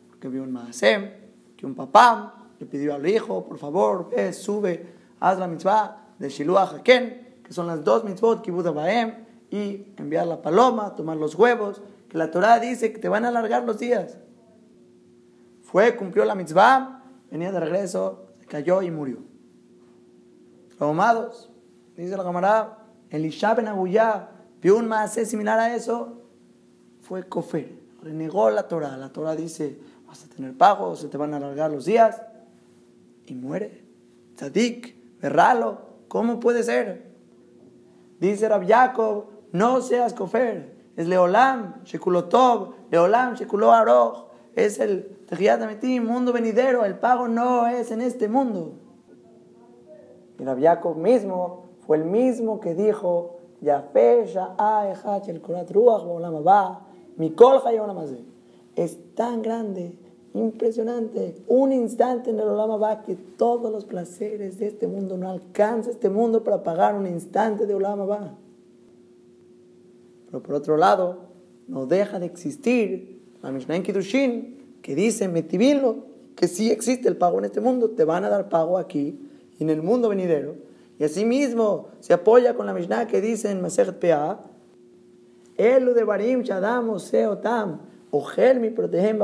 [0.08, 1.10] Porque vio un Maasem,
[1.56, 6.28] que un papá le pidió al hijo, por favor, ve, sube, haz la mitzvah de
[6.28, 11.36] Shiluah Haken, que son las dos mitzvot, Kibbutz Baem, y enviar la paloma, tomar los
[11.36, 14.18] huevos, que la Torah dice que te van a alargar los días.
[15.62, 19.18] Fue, cumplió la mitzvah, venía de regreso, se cayó y murió.
[20.76, 21.50] Traumados,
[21.96, 24.28] dice la camarada, Elisha ben Aguyá
[24.60, 26.20] vio un más similar a eso,
[27.00, 28.96] fue Kofer, renegó la Torah.
[28.96, 32.20] La Torah dice, vas a tener pago, se te van a alargar los días,
[33.26, 33.84] y muere.
[34.34, 37.10] Tzadik, berralo, ¿cómo puede ser?
[38.18, 45.60] Dice Rab Jacob, no seas Kofer, es Leolam, Shekulotov, Leolam, Shekulo Aroch, es el Tejiat
[46.02, 48.74] mundo venidero, el pago no es en este mundo.
[50.38, 53.38] Y Rab Jacob mismo fue el mismo que dijo,
[58.74, 59.98] es tan grande,
[60.34, 65.90] impresionante, un instante en el Olama que todos los placeres de este mundo no alcanza
[65.90, 68.34] este mundo para pagar un instante de Olama va.
[70.26, 71.18] Pero por otro lado,
[71.68, 77.16] no deja de existir la Mishnah en Kiddushin que dice, Metivilo, que sí existe el
[77.16, 79.20] pago en este mundo, te van a dar pago aquí
[79.58, 80.56] en el mundo venidero.
[80.98, 84.40] Y asimismo se apoya con la Mishnah que dice en Masechet Pea,
[85.56, 89.18] Elu de Barim Shadam Seotam, Ogel mi protejem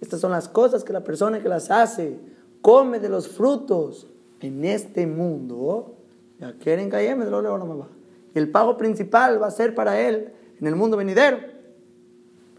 [0.00, 2.18] Estas son las cosas que la persona que las hace
[2.62, 4.08] come de los frutos
[4.40, 5.96] en este mundo.
[6.38, 6.90] Ya quieren
[8.34, 11.38] Y el pago principal va a ser para él en el mundo venidero.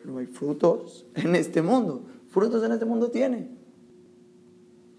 [0.02, 2.04] Pero hay frutos en este mundo.
[2.30, 3.50] Frutos en este mundo tiene.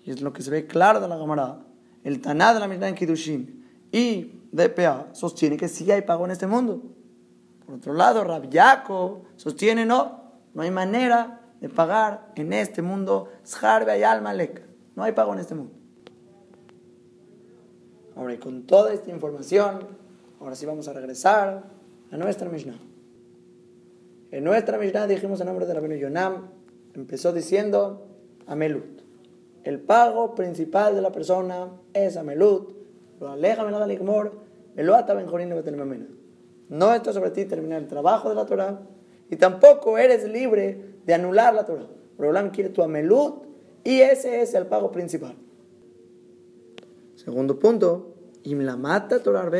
[0.04, 1.64] Y es lo que se ve claro de la camarada
[2.04, 6.30] el Taná de la Mishnah en Kiddushin y DPA sostiene que sí hay pago en
[6.30, 6.82] este mundo.
[7.64, 10.22] Por otro lado, Rab Yaakov sostiene no,
[10.54, 13.28] no hay manera de pagar en este mundo
[13.98, 14.62] y Almalek.
[14.94, 15.72] No hay pago en este mundo.
[18.16, 19.86] Ahora, y con toda esta información,
[20.40, 21.64] ahora sí vamos a regresar
[22.10, 22.78] a nuestra Mishnah.
[24.30, 26.48] En nuestra Mishnah dijimos el nombre de Rabino Yonam,
[26.94, 28.08] empezó diciendo
[28.46, 29.02] Amelut.
[29.62, 32.76] El pago principal de la persona es Amelut.
[33.20, 33.70] Lo aleja me
[34.74, 35.14] me lo ata
[36.68, 38.80] No está sobre ti terminar el trabajo de la Torah
[39.30, 41.88] y tampoco eres libre de anular la Torah.
[42.18, 43.46] Rolam quiere tu Amelut
[43.82, 45.34] y ese es el pago principal.
[47.14, 49.50] Segundo punto, la mata Torah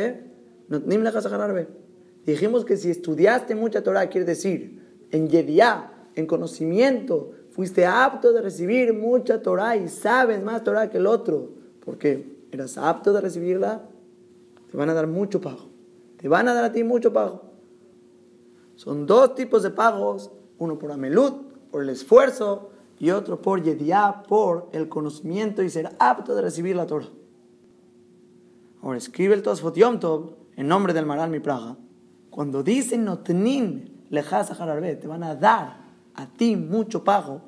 [2.23, 8.41] Dijimos que si estudiaste mucha Torah, quiere decir en Yediá, en conocimiento, fuiste apto de
[8.41, 13.89] recibir mucha Torah y sabes más Torah que el otro, porque eras apto de recibirla,
[14.69, 15.67] te van a dar mucho pago.
[16.17, 17.41] Te van a dar a ti mucho pago.
[18.75, 22.69] Son dos tipos de pagos, uno por Amelut, por el esfuerzo,
[22.99, 27.07] y otro por Yediá, por el conocimiento y ser apto de recibir la Torah.
[28.81, 31.77] Ahora escribe el Tosfot Yom Tov en nombre del Maral Mi Praga.
[32.29, 35.77] Cuando dicen Notnin lejas te van a dar
[36.13, 37.41] a ti mucho pago,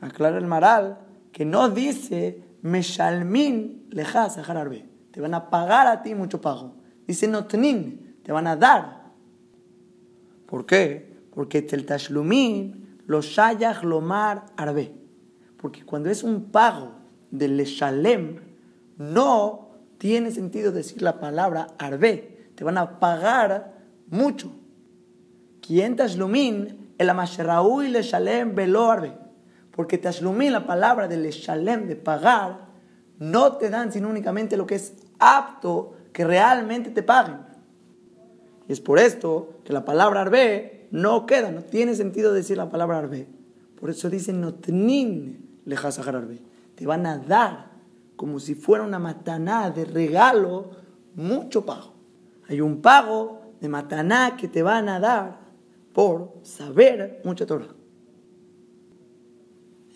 [0.00, 0.98] aclara el Maral
[1.32, 4.88] que no dice Meshalmin lejas arbe.
[5.10, 6.74] Te van a pagar a ti mucho pago.
[7.06, 9.12] Dice Notnin, te van a dar.
[10.46, 11.15] ¿Por qué?
[11.36, 14.90] Porque el Tashlumin lo shayach lomar arbe.
[15.58, 16.92] Porque cuando es un pago
[17.30, 18.40] del Leshalem,
[18.96, 19.68] no
[19.98, 22.48] tiene sentido decir la palabra arbe.
[22.54, 23.74] Te van a pagar
[24.08, 24.50] mucho.
[25.60, 26.94] ¿Quién Tashlumin?
[26.96, 29.12] El y Leshalem velo arbe.
[29.72, 32.70] Porque Tashlumín, la palabra de Leshalem, de pagar,
[33.18, 37.40] no te dan sino únicamente lo que es apto que realmente te paguen.
[38.66, 42.70] Y es por esto que la palabra arbe no queda, no tiene sentido decir la
[42.70, 43.26] palabra arbe.
[43.78, 46.40] Por eso dicen notnin lejas arbe.
[46.74, 47.70] Te van a dar
[48.16, 50.70] como si fuera una mataná de regalo,
[51.14, 51.94] mucho pago.
[52.48, 55.40] Hay un pago de mataná que te van a dar
[55.92, 57.74] por saber mucha Torah.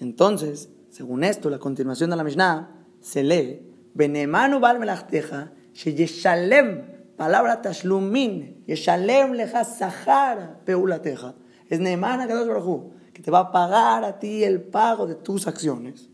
[0.00, 3.61] Entonces, según esto, la continuación de la Mishnah se lee,
[3.94, 11.35] Benemanu bal melachteja, yeshalem, palabra tashlumin, yeshalem leja sahara peulateja.
[11.68, 16.09] Es Neemana que te va a pagar a ti el pago de tus acciones.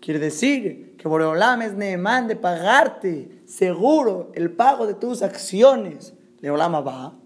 [0.00, 6.14] Quiere decir que Boreolam es Neemán de pagarte seguro el pago de tus acciones.
[6.38, 7.18] Leolama va.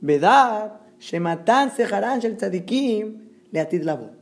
[0.00, 4.12] Vedar, Shematan Seharan Shel Tzadikim, Leatid Labo.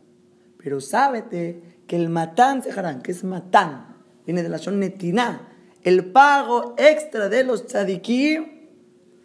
[0.57, 5.52] Pero sábete que el matán sejarán, que es matán, viene de la son netina.
[5.83, 8.69] El pago extra de los tzadikim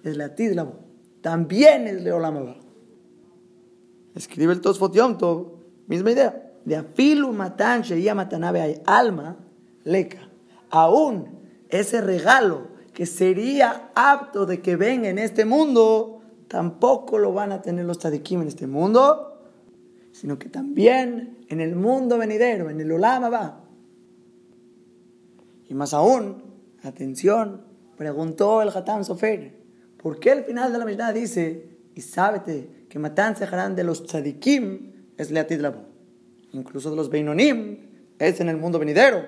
[0.03, 0.79] es la tidlabo.
[1.21, 2.57] También es leolamaba.
[4.15, 5.47] Escribe el Tosfot Yom Tov,
[5.87, 6.51] misma idea.
[6.65, 9.37] De afilu matán sheía matanabe hay alma
[9.83, 10.29] leca.
[10.69, 11.39] Aún
[11.69, 17.61] ese regalo que sería apto de que venga en este mundo, tampoco lo van a
[17.61, 19.27] tener los tzadikim en este mundo
[20.17, 23.63] sino que también en el mundo venidero, en el Olama va.
[25.69, 26.43] Y más aún,
[26.83, 27.61] atención,
[27.97, 29.53] preguntó el Hatam Sofer,
[29.97, 34.05] ¿por qué al final de la Mishnah dice, y sábete que matan sejarán de los
[34.05, 35.85] tzadikim es leatid labo,
[36.53, 37.79] incluso de los beinonim
[38.19, 39.25] es en el mundo venidero?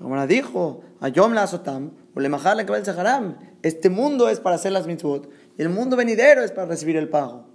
[0.00, 4.56] La dijo, ayom la asotam, o le majar la cabel sejaram, este mundo es para
[4.56, 7.46] hacer las mitzvot, y el mundo venidero es para recibir el pago.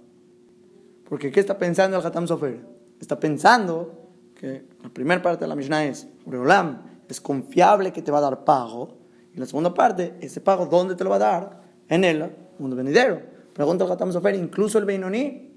[1.08, 2.60] Porque ¿qué está pensando el Hatam Sofer?
[3.00, 6.82] Está pensando que la primera parte de la Mishnah es, Ureolam,
[7.12, 8.98] es confiable que te va a dar pago,
[9.34, 11.60] y la segunda parte, ese pago, ¿dónde te lo va a dar?
[11.88, 13.20] En el mundo venidero.
[13.52, 15.52] Pregunta el Hatam Sofer, incluso el Beinoní.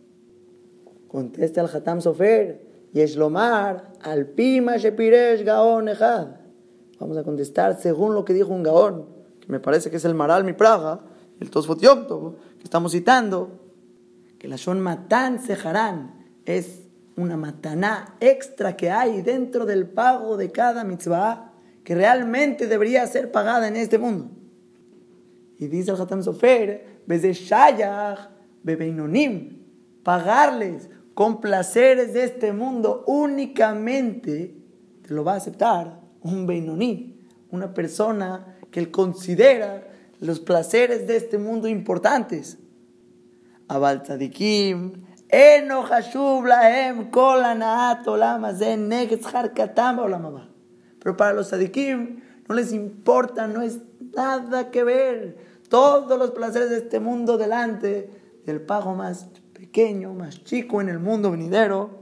[1.08, 6.28] Contesta el Hatam Sofer, Yeshlomar, al Pima Shepiresh Gaon Ejad.
[7.00, 9.08] Vamos a contestar según lo que dijo un Gaón,
[9.40, 11.02] que me parece que es el Maral Mi Praga,
[11.40, 13.60] el Tosfot que estamos citando,
[14.38, 16.84] que la Shon Matan Sejarán es
[17.22, 21.54] una mataná extra que hay dentro del pago de cada mitzvah
[21.84, 24.30] que realmente debería ser pagada en este mundo.
[25.58, 27.02] Y dice el Hatam Sofer,
[28.64, 29.60] Bebeinonim,
[30.04, 34.56] pagarles con placeres de este mundo únicamente
[35.02, 37.20] te lo va a aceptar un Beinoní,
[37.52, 39.88] una persona que él considera
[40.20, 42.58] los placeres de este mundo importantes.
[43.68, 44.94] Abal Tzadikim,
[45.32, 48.44] Eno Hashuv Lahem Kol Anaat Olam
[51.00, 53.80] Pero para los tzadikim no les importa, no es
[54.14, 55.38] nada que ver.
[55.70, 61.00] Todos los placeres de este mundo delante del pago más pequeño, más chico en el
[61.00, 62.02] mundo venidero.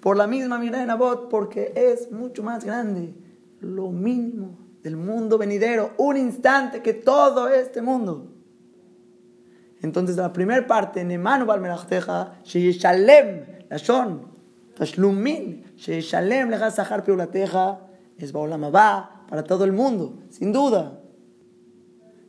[0.00, 3.14] Por la misma mirada en Abot, porque es mucho más grande,
[3.60, 8.30] lo mínimo del mundo venidero, un instante que todo este mundo.
[9.82, 14.28] Entonces, la primera parte, Nemanu Balmerachteja, Sheyeshalem, Lashon,
[14.76, 17.80] Tashlumin, Sheyeshalem, Leja Sahar Piulateja,
[18.16, 21.00] es Baolamabá, para todo el mundo, sin duda.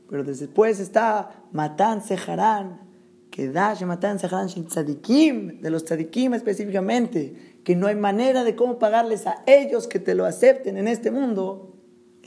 [0.10, 2.82] Pero después está Matan Seharán,
[3.30, 8.80] que da Matan Seharán Tzadikim, de los Tzadikim específicamente, que no hay manera de cómo
[8.80, 11.77] pagarles a ellos que te lo acepten en este mundo,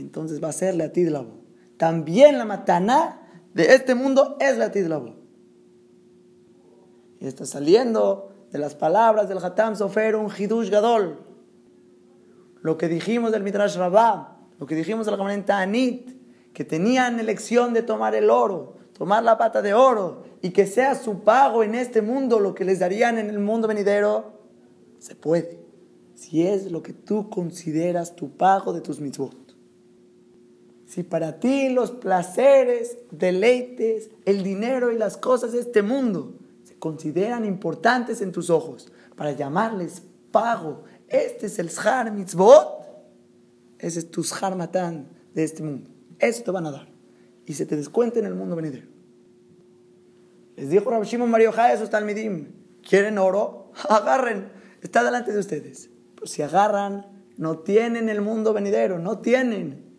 [0.00, 1.40] entonces va a ser la Tidlabo.
[1.76, 5.16] También la Mataná de este mundo es la Tidlabo.
[7.20, 11.18] Y está saliendo de las palabras del Hatam Sofer un Hidush Gadol.
[12.62, 16.10] Lo que dijimos del Midrash Rabbah, lo que dijimos de la comunidad Anit,
[16.52, 20.94] que tenían elección de tomar el oro, tomar la pata de oro y que sea
[20.94, 24.32] su pago en este mundo lo que les darían en el mundo venidero,
[24.98, 25.60] se puede.
[26.14, 29.39] Si es lo que tú consideras tu pago de tus mitzvot.
[30.90, 36.74] Si para ti los placeres, deleites, el dinero y las cosas de este mundo se
[36.81, 42.88] consideran importantes en tus ojos para llamarles pago, este es el Shar Mitzvot,
[43.79, 45.88] ese es tu Shar Matan de este mundo.
[46.18, 46.88] Eso te van a dar.
[47.46, 48.88] Y se te descuenta en el mundo venidero.
[50.57, 52.48] Les dijo Rabbi Shimon Mario a esos talmidim,
[52.83, 53.70] ¿quieren oro?
[53.88, 54.50] Agarren,
[54.83, 55.88] está delante de ustedes.
[56.16, 59.89] Pero si agarran, no tienen el mundo venidero, no tienen.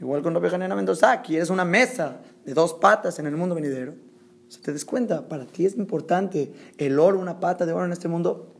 [0.00, 3.94] Igual con Rabbi Hanena Mendoza, quieres una mesa de dos patas en el mundo venidero.
[4.48, 8.08] Se te descuenta, para ti es importante el oro, una pata de oro en este
[8.08, 8.54] mundo,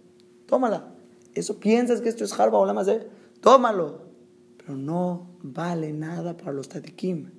[0.47, 0.89] tómala.
[1.35, 3.09] Eso piensas que esto es harba o la de,
[3.41, 4.09] tómalo
[4.69, 7.31] pero no vale nada para los tadikim.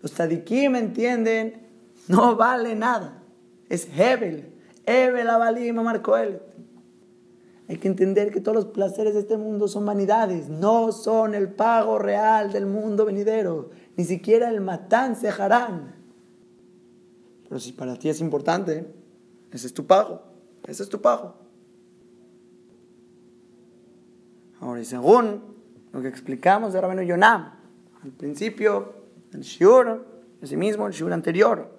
[0.00, 1.68] Los tadikim entienden,
[2.08, 3.22] no vale nada.
[3.68, 4.54] Es Hebel,
[4.86, 6.16] Hebel Abalim Marco
[7.68, 11.50] Hay que entender que todos los placeres de este mundo son vanidades, no son el
[11.50, 15.94] pago real del mundo venidero, ni siquiera el matán harán.
[17.46, 18.90] Pero si para ti es importante,
[19.52, 20.22] ese es tu pago,
[20.66, 21.34] ese es tu pago.
[24.60, 25.42] Ahora, y según
[25.92, 27.52] lo que explicamos de Rabenu Yonam,
[28.02, 28.94] al principio
[29.30, 30.06] del Shiur,
[30.42, 31.70] así mismo el Shiur anterior,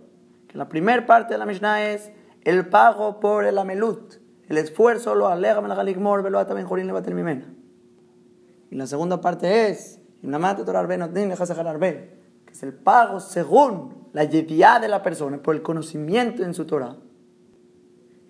[0.48, 2.12] que la primera parte de la Mishnah es
[2.44, 4.16] el pago por el amelut,
[4.50, 7.54] el esfuerzo lo melagaligmor velo ataben jorin le mimena.
[8.72, 10.28] Y la segunda parte es, que
[12.54, 16.98] es el pago según la yedía de la persona, por el conocimiento en su Torah.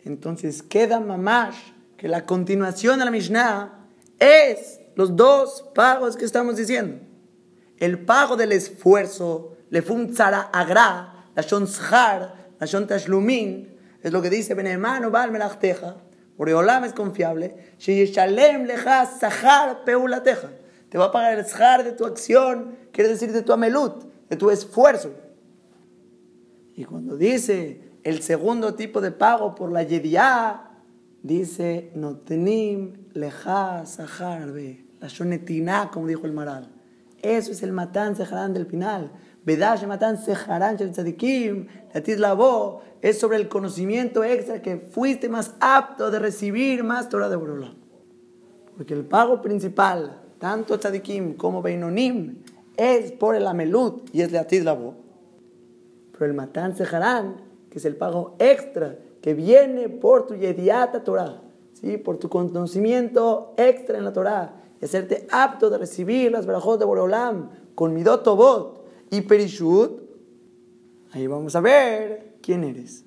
[0.03, 1.55] Entonces queda mamash
[1.95, 3.88] que la continuación de la Mishnah
[4.20, 6.99] es los dos pagos que estamos diciendo.
[7.78, 13.70] El pago del esfuerzo, le tzara agra, la shon shar, la shon tashlumin,
[14.01, 15.95] es lo que dice Benemano Bal Melachteja,
[16.39, 17.53] Oreolam es confiable.
[20.89, 24.37] Te va a pagar el shar de tu acción, quiere decir de tu amelut, de
[24.37, 25.11] tu esfuerzo.
[26.75, 30.71] Y cuando dice el segundo tipo de pago por la yediá,
[31.21, 34.47] dice, no tenim leja sahar
[35.01, 36.71] la shonetina, como dijo el maral.
[37.21, 39.11] Eso es el matán sejarán del final.
[43.01, 47.75] Es sobre el conocimiento extra que fuiste más apto de recibir más Torah de Borolam.
[48.75, 52.43] Porque el pago principal, tanto tzadikim como beinonim,
[52.75, 54.95] es por el amelut y es la voz.
[56.13, 57.37] Pero el matán sejarán,
[57.69, 61.41] que es el pago extra que viene por tu yediata Torah,
[61.73, 61.97] ¿sí?
[61.97, 66.85] por tu conocimiento extra en la Torah, y hacerte apto de recibir las verajot de
[66.85, 68.78] Borolam con midot tobot
[69.10, 70.01] y perishut,
[71.12, 73.05] ahí vamos a ver quién eres.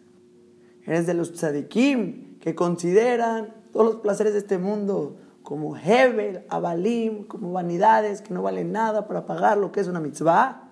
[0.85, 7.25] Eres de los tzadikim que consideran todos los placeres de este mundo como Hebel, Abalim,
[7.25, 10.71] como vanidades que no valen nada para pagar lo que es una mitzvah.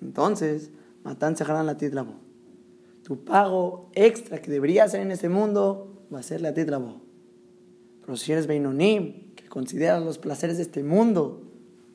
[0.00, 0.70] Entonces,
[1.04, 2.14] Matan Seharan la Titlabo.
[3.02, 7.00] Tu pago extra que debería hacer en este mundo va a ser la Titlabo.
[8.00, 9.26] Pero si eres Beinonim,
[9.56, 11.40] consideras los placeres de este mundo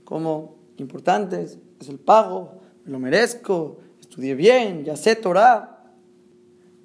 [0.03, 5.93] como importantes, es el pago, me lo merezco, estudié bien, ya sé Torah,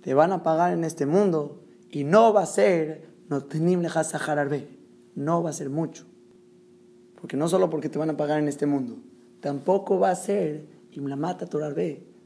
[0.01, 3.45] te van a pagar en este mundo y no va a ser, no
[5.15, 6.05] no va a ser mucho.
[7.21, 8.99] Porque no solo porque te van a pagar en este mundo,
[9.41, 11.75] tampoco va a ser mata Torah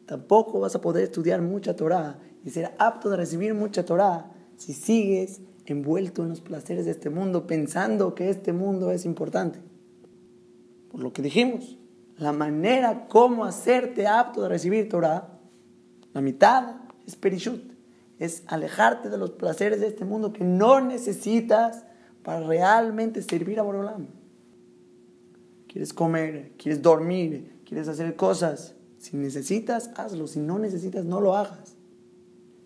[0.06, 4.72] tampoco vas a poder estudiar mucha Torah y ser apto de recibir mucha Torah si
[4.72, 9.60] sigues envuelto en los placeres de este mundo, pensando que este mundo es importante.
[10.90, 11.78] Por lo que dijimos,
[12.20, 15.38] la manera como hacerte apto de recibir Torah,
[16.12, 17.72] la mitad es perishut,
[18.18, 21.84] es alejarte de los placeres de este mundo que no necesitas
[22.22, 24.08] para realmente servir a Borolam.
[25.66, 28.74] Quieres comer, quieres dormir, quieres hacer cosas.
[28.98, 30.26] Si necesitas, hazlo.
[30.26, 31.76] Si no necesitas, no lo hagas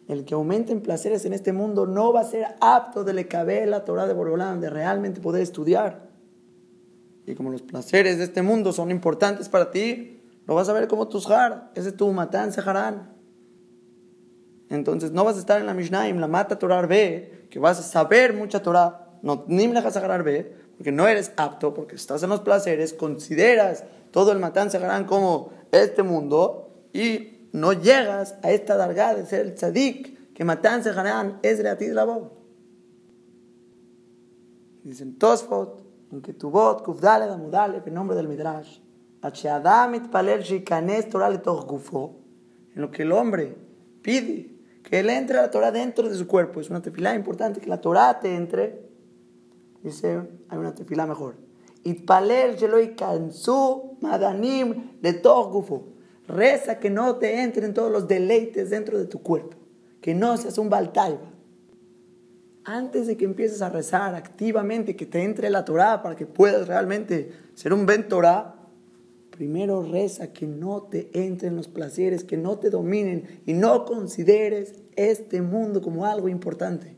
[0.09, 3.27] el que aumente en placeres en este mundo no va a ser apto de le
[3.27, 6.11] caber la Torah de Borolán, de realmente poder estudiar.
[7.27, 10.89] Y como los placeres de este mundo son importantes para ti, lo vas a ver
[10.89, 13.15] como tus har, ese es tu matán sejarán.
[14.69, 17.79] Entonces no vas a estar en la Mishnah, en la mata Torah B, que vas
[17.79, 22.31] a saber mucha Torah, no ni agarrar B, porque no eres apto, porque estás en
[22.31, 28.77] los placeres, consideras todo el matán sejarán como este mundo y no llegas a esta
[28.77, 32.33] darga de ser el tzadik que matan Sejarán es reatid la voz.
[34.83, 35.84] Dicen Tosfot,
[36.15, 38.79] en que tu voz, kufdale da mudale, en nombre del Midrash,
[42.75, 43.57] en lo que el hombre
[44.03, 44.55] pide
[44.85, 46.61] que él entre a la Torah dentro de su cuerpo.
[46.61, 48.85] Es una tefilá importante que la Torah te entre.
[49.83, 51.37] Dice, hay una tefilá mejor.
[54.01, 55.89] Madanim le gufo
[56.27, 59.57] Reza que no te entren todos los deleites dentro de tu cuerpo.
[60.01, 61.34] Que no seas un baltaiba.
[62.65, 66.67] Antes de que empieces a rezar activamente, que te entre la Torah para que puedas
[66.67, 68.57] realmente ser un Ben Torah,
[69.31, 74.75] primero reza que no te entren los placeres, que no te dominen y no consideres
[74.97, 76.97] este mundo como algo importante.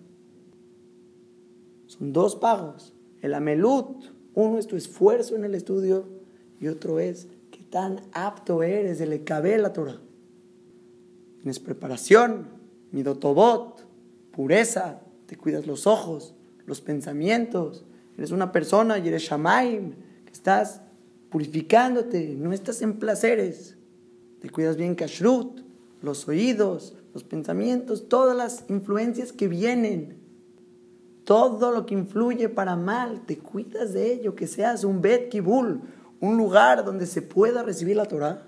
[1.86, 2.94] Son dos pagos.
[3.22, 4.04] El amelut,
[4.34, 6.08] uno es tu esfuerzo en el estudio
[6.60, 7.26] y otro es
[7.70, 10.00] tan apto eres de le cabe la Torah.
[11.40, 12.48] Tienes preparación,
[12.92, 13.86] midotobot,
[14.32, 16.34] pureza, te cuidas los ojos,
[16.66, 17.84] los pensamientos,
[18.16, 19.92] eres una persona y eres shamaim,
[20.24, 20.80] que estás
[21.30, 23.76] purificándote, no estás en placeres,
[24.40, 25.60] te cuidas bien kashrut,
[26.02, 30.18] los oídos, los pensamientos, todas las influencias que vienen,
[31.24, 35.80] todo lo que influye para mal, te cuidas de ello, que seas un bet kibul,
[36.20, 38.46] un lugar donde se pueda recibir la Torah,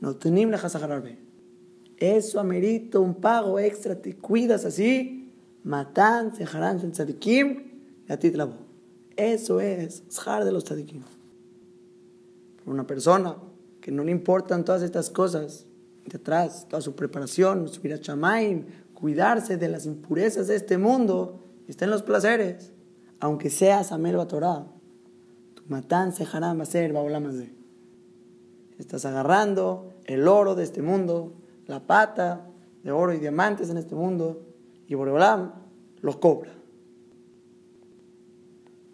[0.00, 0.50] no tenim
[1.98, 5.19] Eso amerita un pago extra, te cuidas así,
[5.64, 7.70] matan, sejarán, tzadikim,
[8.08, 8.32] a ti
[9.16, 11.02] Eso es shar de los tzadikim.
[12.66, 13.36] Una persona
[13.80, 15.66] que no le importan todas estas cosas
[16.04, 21.84] detrás, toda su preparación, subir a chamaim, cuidarse de las impurezas de este mundo, está
[21.84, 22.72] en los placeres,
[23.20, 24.66] aunque seas Amel Torah
[25.70, 27.54] Matán Seharam va a ser de.
[28.76, 31.34] Estás agarrando el oro de este mundo,
[31.68, 32.48] la pata
[32.82, 34.49] de oro y diamantes en este mundo,
[34.90, 35.52] y Boreolam
[36.02, 36.50] los cobra.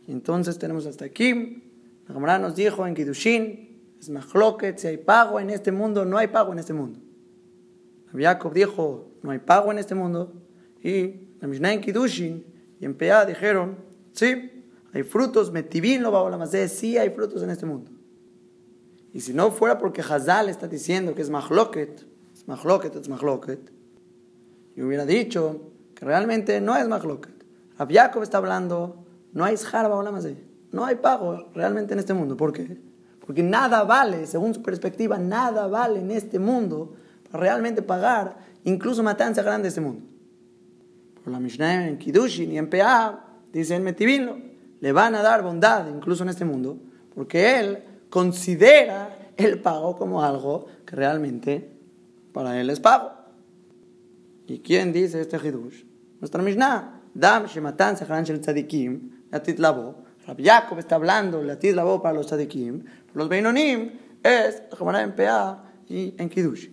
[0.06, 1.62] Y entonces tenemos hasta aquí.
[2.06, 6.18] La Gemara nos dijo en Kidushin, es Mahloket, si hay pago en este mundo, no
[6.18, 7.00] hay pago en este mundo.
[8.14, 10.34] Jacob dijo, no hay pago en este mundo.
[10.82, 12.44] Y la Mishnah en Kidushin
[12.78, 13.78] y en Pea dijeron,
[14.12, 17.90] sí, hay frutos, metivin lo va a sí hay frutos en este mundo.
[19.14, 23.72] Y si no fuera porque Hazal está diciendo que es mahloket, es mahloket, es mahloket.
[24.76, 27.34] Y hubiera dicho que realmente no es mahloket.
[27.78, 30.26] Rab Jacob está hablando, no hay scharba o más
[30.72, 32.36] no hay pago realmente en este mundo.
[32.36, 32.78] ¿Por qué?
[33.20, 36.94] Porque nada vale, según su perspectiva, nada vale en este mundo
[37.30, 40.04] para realmente pagar incluso matanza grande de este mundo.
[41.24, 44.36] Por la Mishnah en Kiddushin y en PA, dice en Metivino,
[44.80, 46.78] le van a dar bondad incluso en este mundo,
[47.14, 51.70] porque él considera el pago como algo que realmente
[52.32, 53.15] para él es pago.
[54.46, 55.84] ¿Y quién dice este Hidush?
[56.20, 60.04] Nuestra Mishnah, Dam Shematan Saharan Shel Tzadikim, Latit Labo.
[60.26, 62.84] Rabbi Jacob está hablando, Latit Labo para los Tzadikim,
[63.14, 63.92] los Beinonim
[64.22, 66.68] es la en PA y en Kiddush.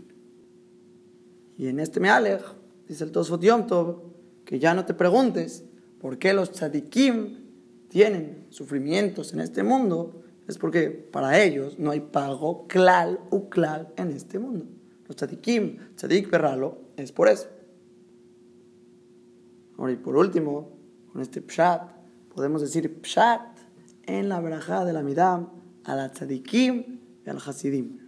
[1.57, 2.43] Y en este Mealech,
[2.87, 4.01] dice el Tosfot Yom Tov,
[4.45, 5.63] que ya no te preguntes
[5.99, 7.43] por qué los Tzadikim
[7.89, 13.93] tienen sufrimientos en este mundo, es porque para ellos no hay pago clal u clal
[13.97, 14.65] en este mundo.
[15.07, 17.49] Los tzadikim, tzadik perralo, es por eso.
[19.83, 20.69] Ahora, y por último,
[21.11, 21.91] con este pshat,
[22.33, 23.41] podemos decir pshat
[24.03, 25.49] en la verajá de la midam
[25.83, 27.99] a la tzadikim y al hasidim.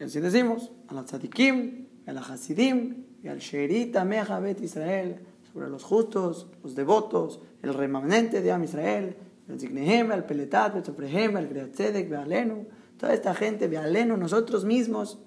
[0.00, 4.62] Y así decimos, a la tzadikim y a la hasidim y al sherita meja bet
[4.62, 5.20] Israel,
[5.52, 10.82] sobre los justos, los devotos, el remanente de Am Israel, el Zignehem, el Peletat, el
[10.82, 15.18] Sofrehem, el Greatzedek, Bealenu, toda esta gente, Bealenu, nosotros mismos,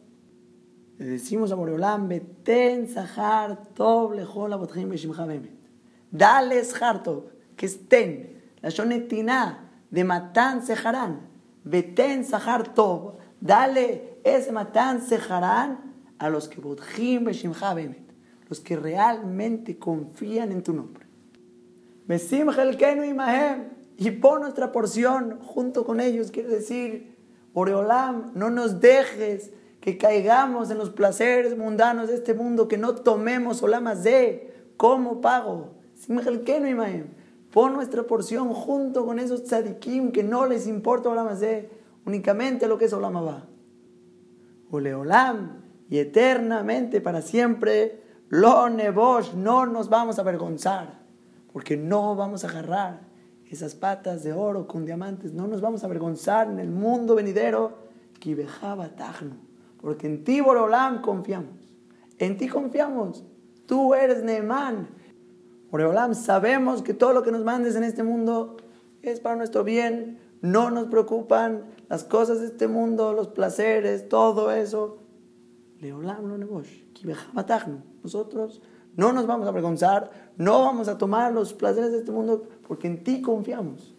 [0.97, 5.57] le decimos a Boreolam, Beten Sahar Tov Lechol Abotchim Beshimcha Bemet.
[6.11, 7.25] Dale Sahar Tov,
[7.55, 11.21] que estén, la shonetina de Matan Seharan,
[11.63, 18.11] Beten Sahar Tov, dale ese Matan Seharan a los que Botchim Beshimcha Bemet,
[18.49, 21.05] los que realmente confían en tu nombre.
[22.07, 26.31] Besim Helkenu Imahem, y pon nuestra porción junto con ellos.
[26.31, 27.17] Quiere decir,
[27.53, 29.51] Oreolam, no nos dejes
[29.87, 35.21] que caigamos en los placeres mundanos de este mundo, que no tomemos Olamas de como
[35.21, 35.75] pago.
[37.53, 41.69] Pon nuestra porción junto con esos tzadikim que no les importa Olamas de,
[42.05, 43.47] únicamente lo que es Olamabá.
[44.71, 50.99] Oleolam, y eternamente, para siempre, lo nevosh, no nos vamos a avergonzar,
[51.53, 53.07] porque no vamos a agarrar
[53.49, 55.31] esas patas de oro con diamantes.
[55.31, 57.87] No nos vamos a avergonzar en el mundo venidero.
[59.81, 61.75] Porque en ti, Boreolam, confiamos.
[62.17, 63.23] En ti confiamos.
[63.65, 64.89] Tú eres Neemán.
[65.71, 68.57] Boreolam, sabemos que todo lo que nos mandes en este mundo
[69.01, 70.19] es para nuestro bien.
[70.41, 74.99] No nos preocupan las cosas de este mundo, los placeres, todo eso.
[75.79, 76.63] Leolam lo
[78.03, 78.61] Nosotros
[78.95, 82.87] no nos vamos a avergonzar, no vamos a tomar los placeres de este mundo porque
[82.87, 83.95] en ti confiamos.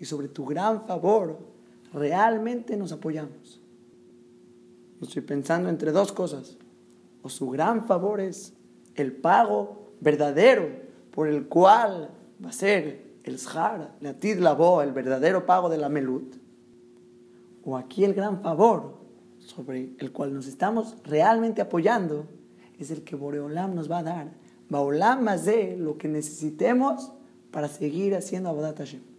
[0.00, 1.38] Y sobre tu gran favor
[1.92, 3.60] realmente nos apoyamos.
[5.00, 6.56] Estoy pensando entre dos cosas.
[7.22, 8.54] O su gran favor es
[8.94, 10.68] el pago verdadero
[11.10, 12.10] por el cual
[12.42, 16.34] va a ser el Shar, la Tidlabo, el verdadero pago de la Melut.
[17.64, 18.94] O aquí el gran favor
[19.38, 22.26] sobre el cual nos estamos realmente apoyando
[22.78, 24.32] es el que Boreolam nos va a dar.
[24.70, 27.12] Baolam de lo que necesitemos
[27.50, 29.09] para seguir haciendo Abodat Hashem.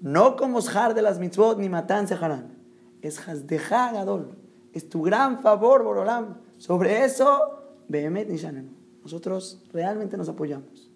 [0.00, 2.56] No como Shar de las mitzvot ni Matan Seharan.
[3.02, 4.36] Es Hasdeja Gadol.
[4.72, 6.38] Es tu gran favor, Boreolam.
[6.58, 8.76] Sobre eso, Behemet Nishanen.
[9.02, 10.90] Nosotros realmente nos apoyamos.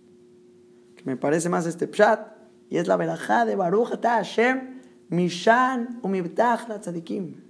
[0.96, 2.28] Que me parece más este pshat.
[2.70, 4.80] Y es la verajá de Baruch Hashem.
[5.11, 7.44] Mishan umibtach la tzadikim.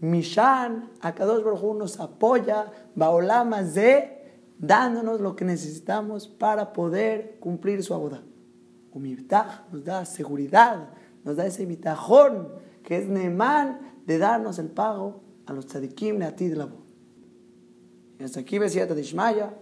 [0.00, 4.16] Mishan, Akadosh Baruj nos apoya, Baolama de
[4.58, 8.22] dándonos lo que necesitamos para poder cumplir su aboda.
[9.72, 10.88] Nos da seguridad,
[11.24, 12.48] nos da ese bitajón
[12.82, 16.68] que es Neemán de darnos el pago a los tzadikim de ti de la
[18.18, 19.52] Y hasta aquí, Besiata de Ishmaya.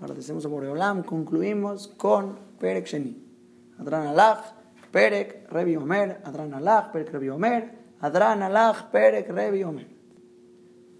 [0.00, 1.02] Agradecemos a Boreolam.
[1.02, 3.22] Concluimos con Perek Sheni.
[3.78, 4.52] Adran Alach,
[4.92, 7.78] Perek Revi Omer, Adran Alach, Perek Revi Omer.
[8.00, 9.88] Adran Alach Perek Revi Omer.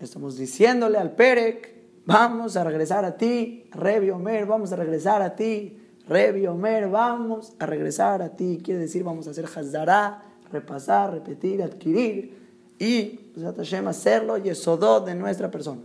[0.01, 1.75] Estamos diciéndole al Perek,
[2.07, 7.55] vamos a regresar a ti, Revi Omer, vamos a regresar a ti, Revi Omer, vamos
[7.59, 8.61] a regresar a ti.
[8.63, 12.45] Quiere decir, vamos a hacer Hazdará, repasar, repetir, adquirir
[12.79, 15.83] y, Hashem, hacerlo y esodot de nuestra persona.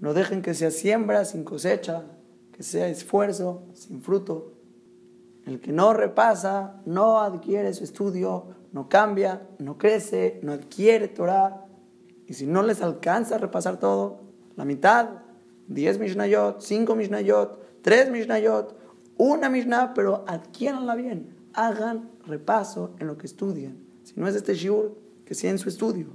[0.00, 2.04] No dejen que sea siembra sin cosecha,
[2.52, 4.54] que sea esfuerzo sin fruto.
[5.44, 11.66] El que no repasa, no adquiere su estudio, no cambia, no crece, no adquiere Torah.
[12.26, 14.20] Y si no les alcanza a repasar todo,
[14.56, 15.08] la mitad,
[15.68, 18.77] 10 Mishnayot, 5 Mishnayot, 3 Mishnayot,
[19.18, 21.36] una Mishnah, pero adquiéranla bien.
[21.52, 23.76] Hagan repaso en lo que estudian.
[24.04, 26.06] Si no es este shiur, que sea en su estudio.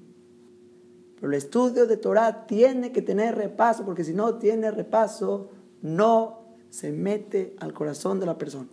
[1.16, 5.52] Pero el estudio de Torah tiene que tener repaso, porque si no tiene repaso,
[5.82, 8.70] no se mete al corazón de la persona.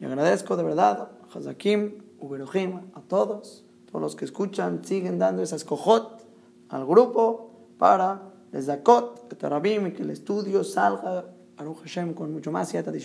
[0.00, 5.42] Y agradezco de verdad a Hazakim, Uberohim, a todos, todos los que escuchan, siguen dando
[5.42, 6.24] esas cojot
[6.70, 11.26] al grupo para les zakot, y que el estudio salga,
[11.60, 12.98] Aruch Hashem, con mucho más yata de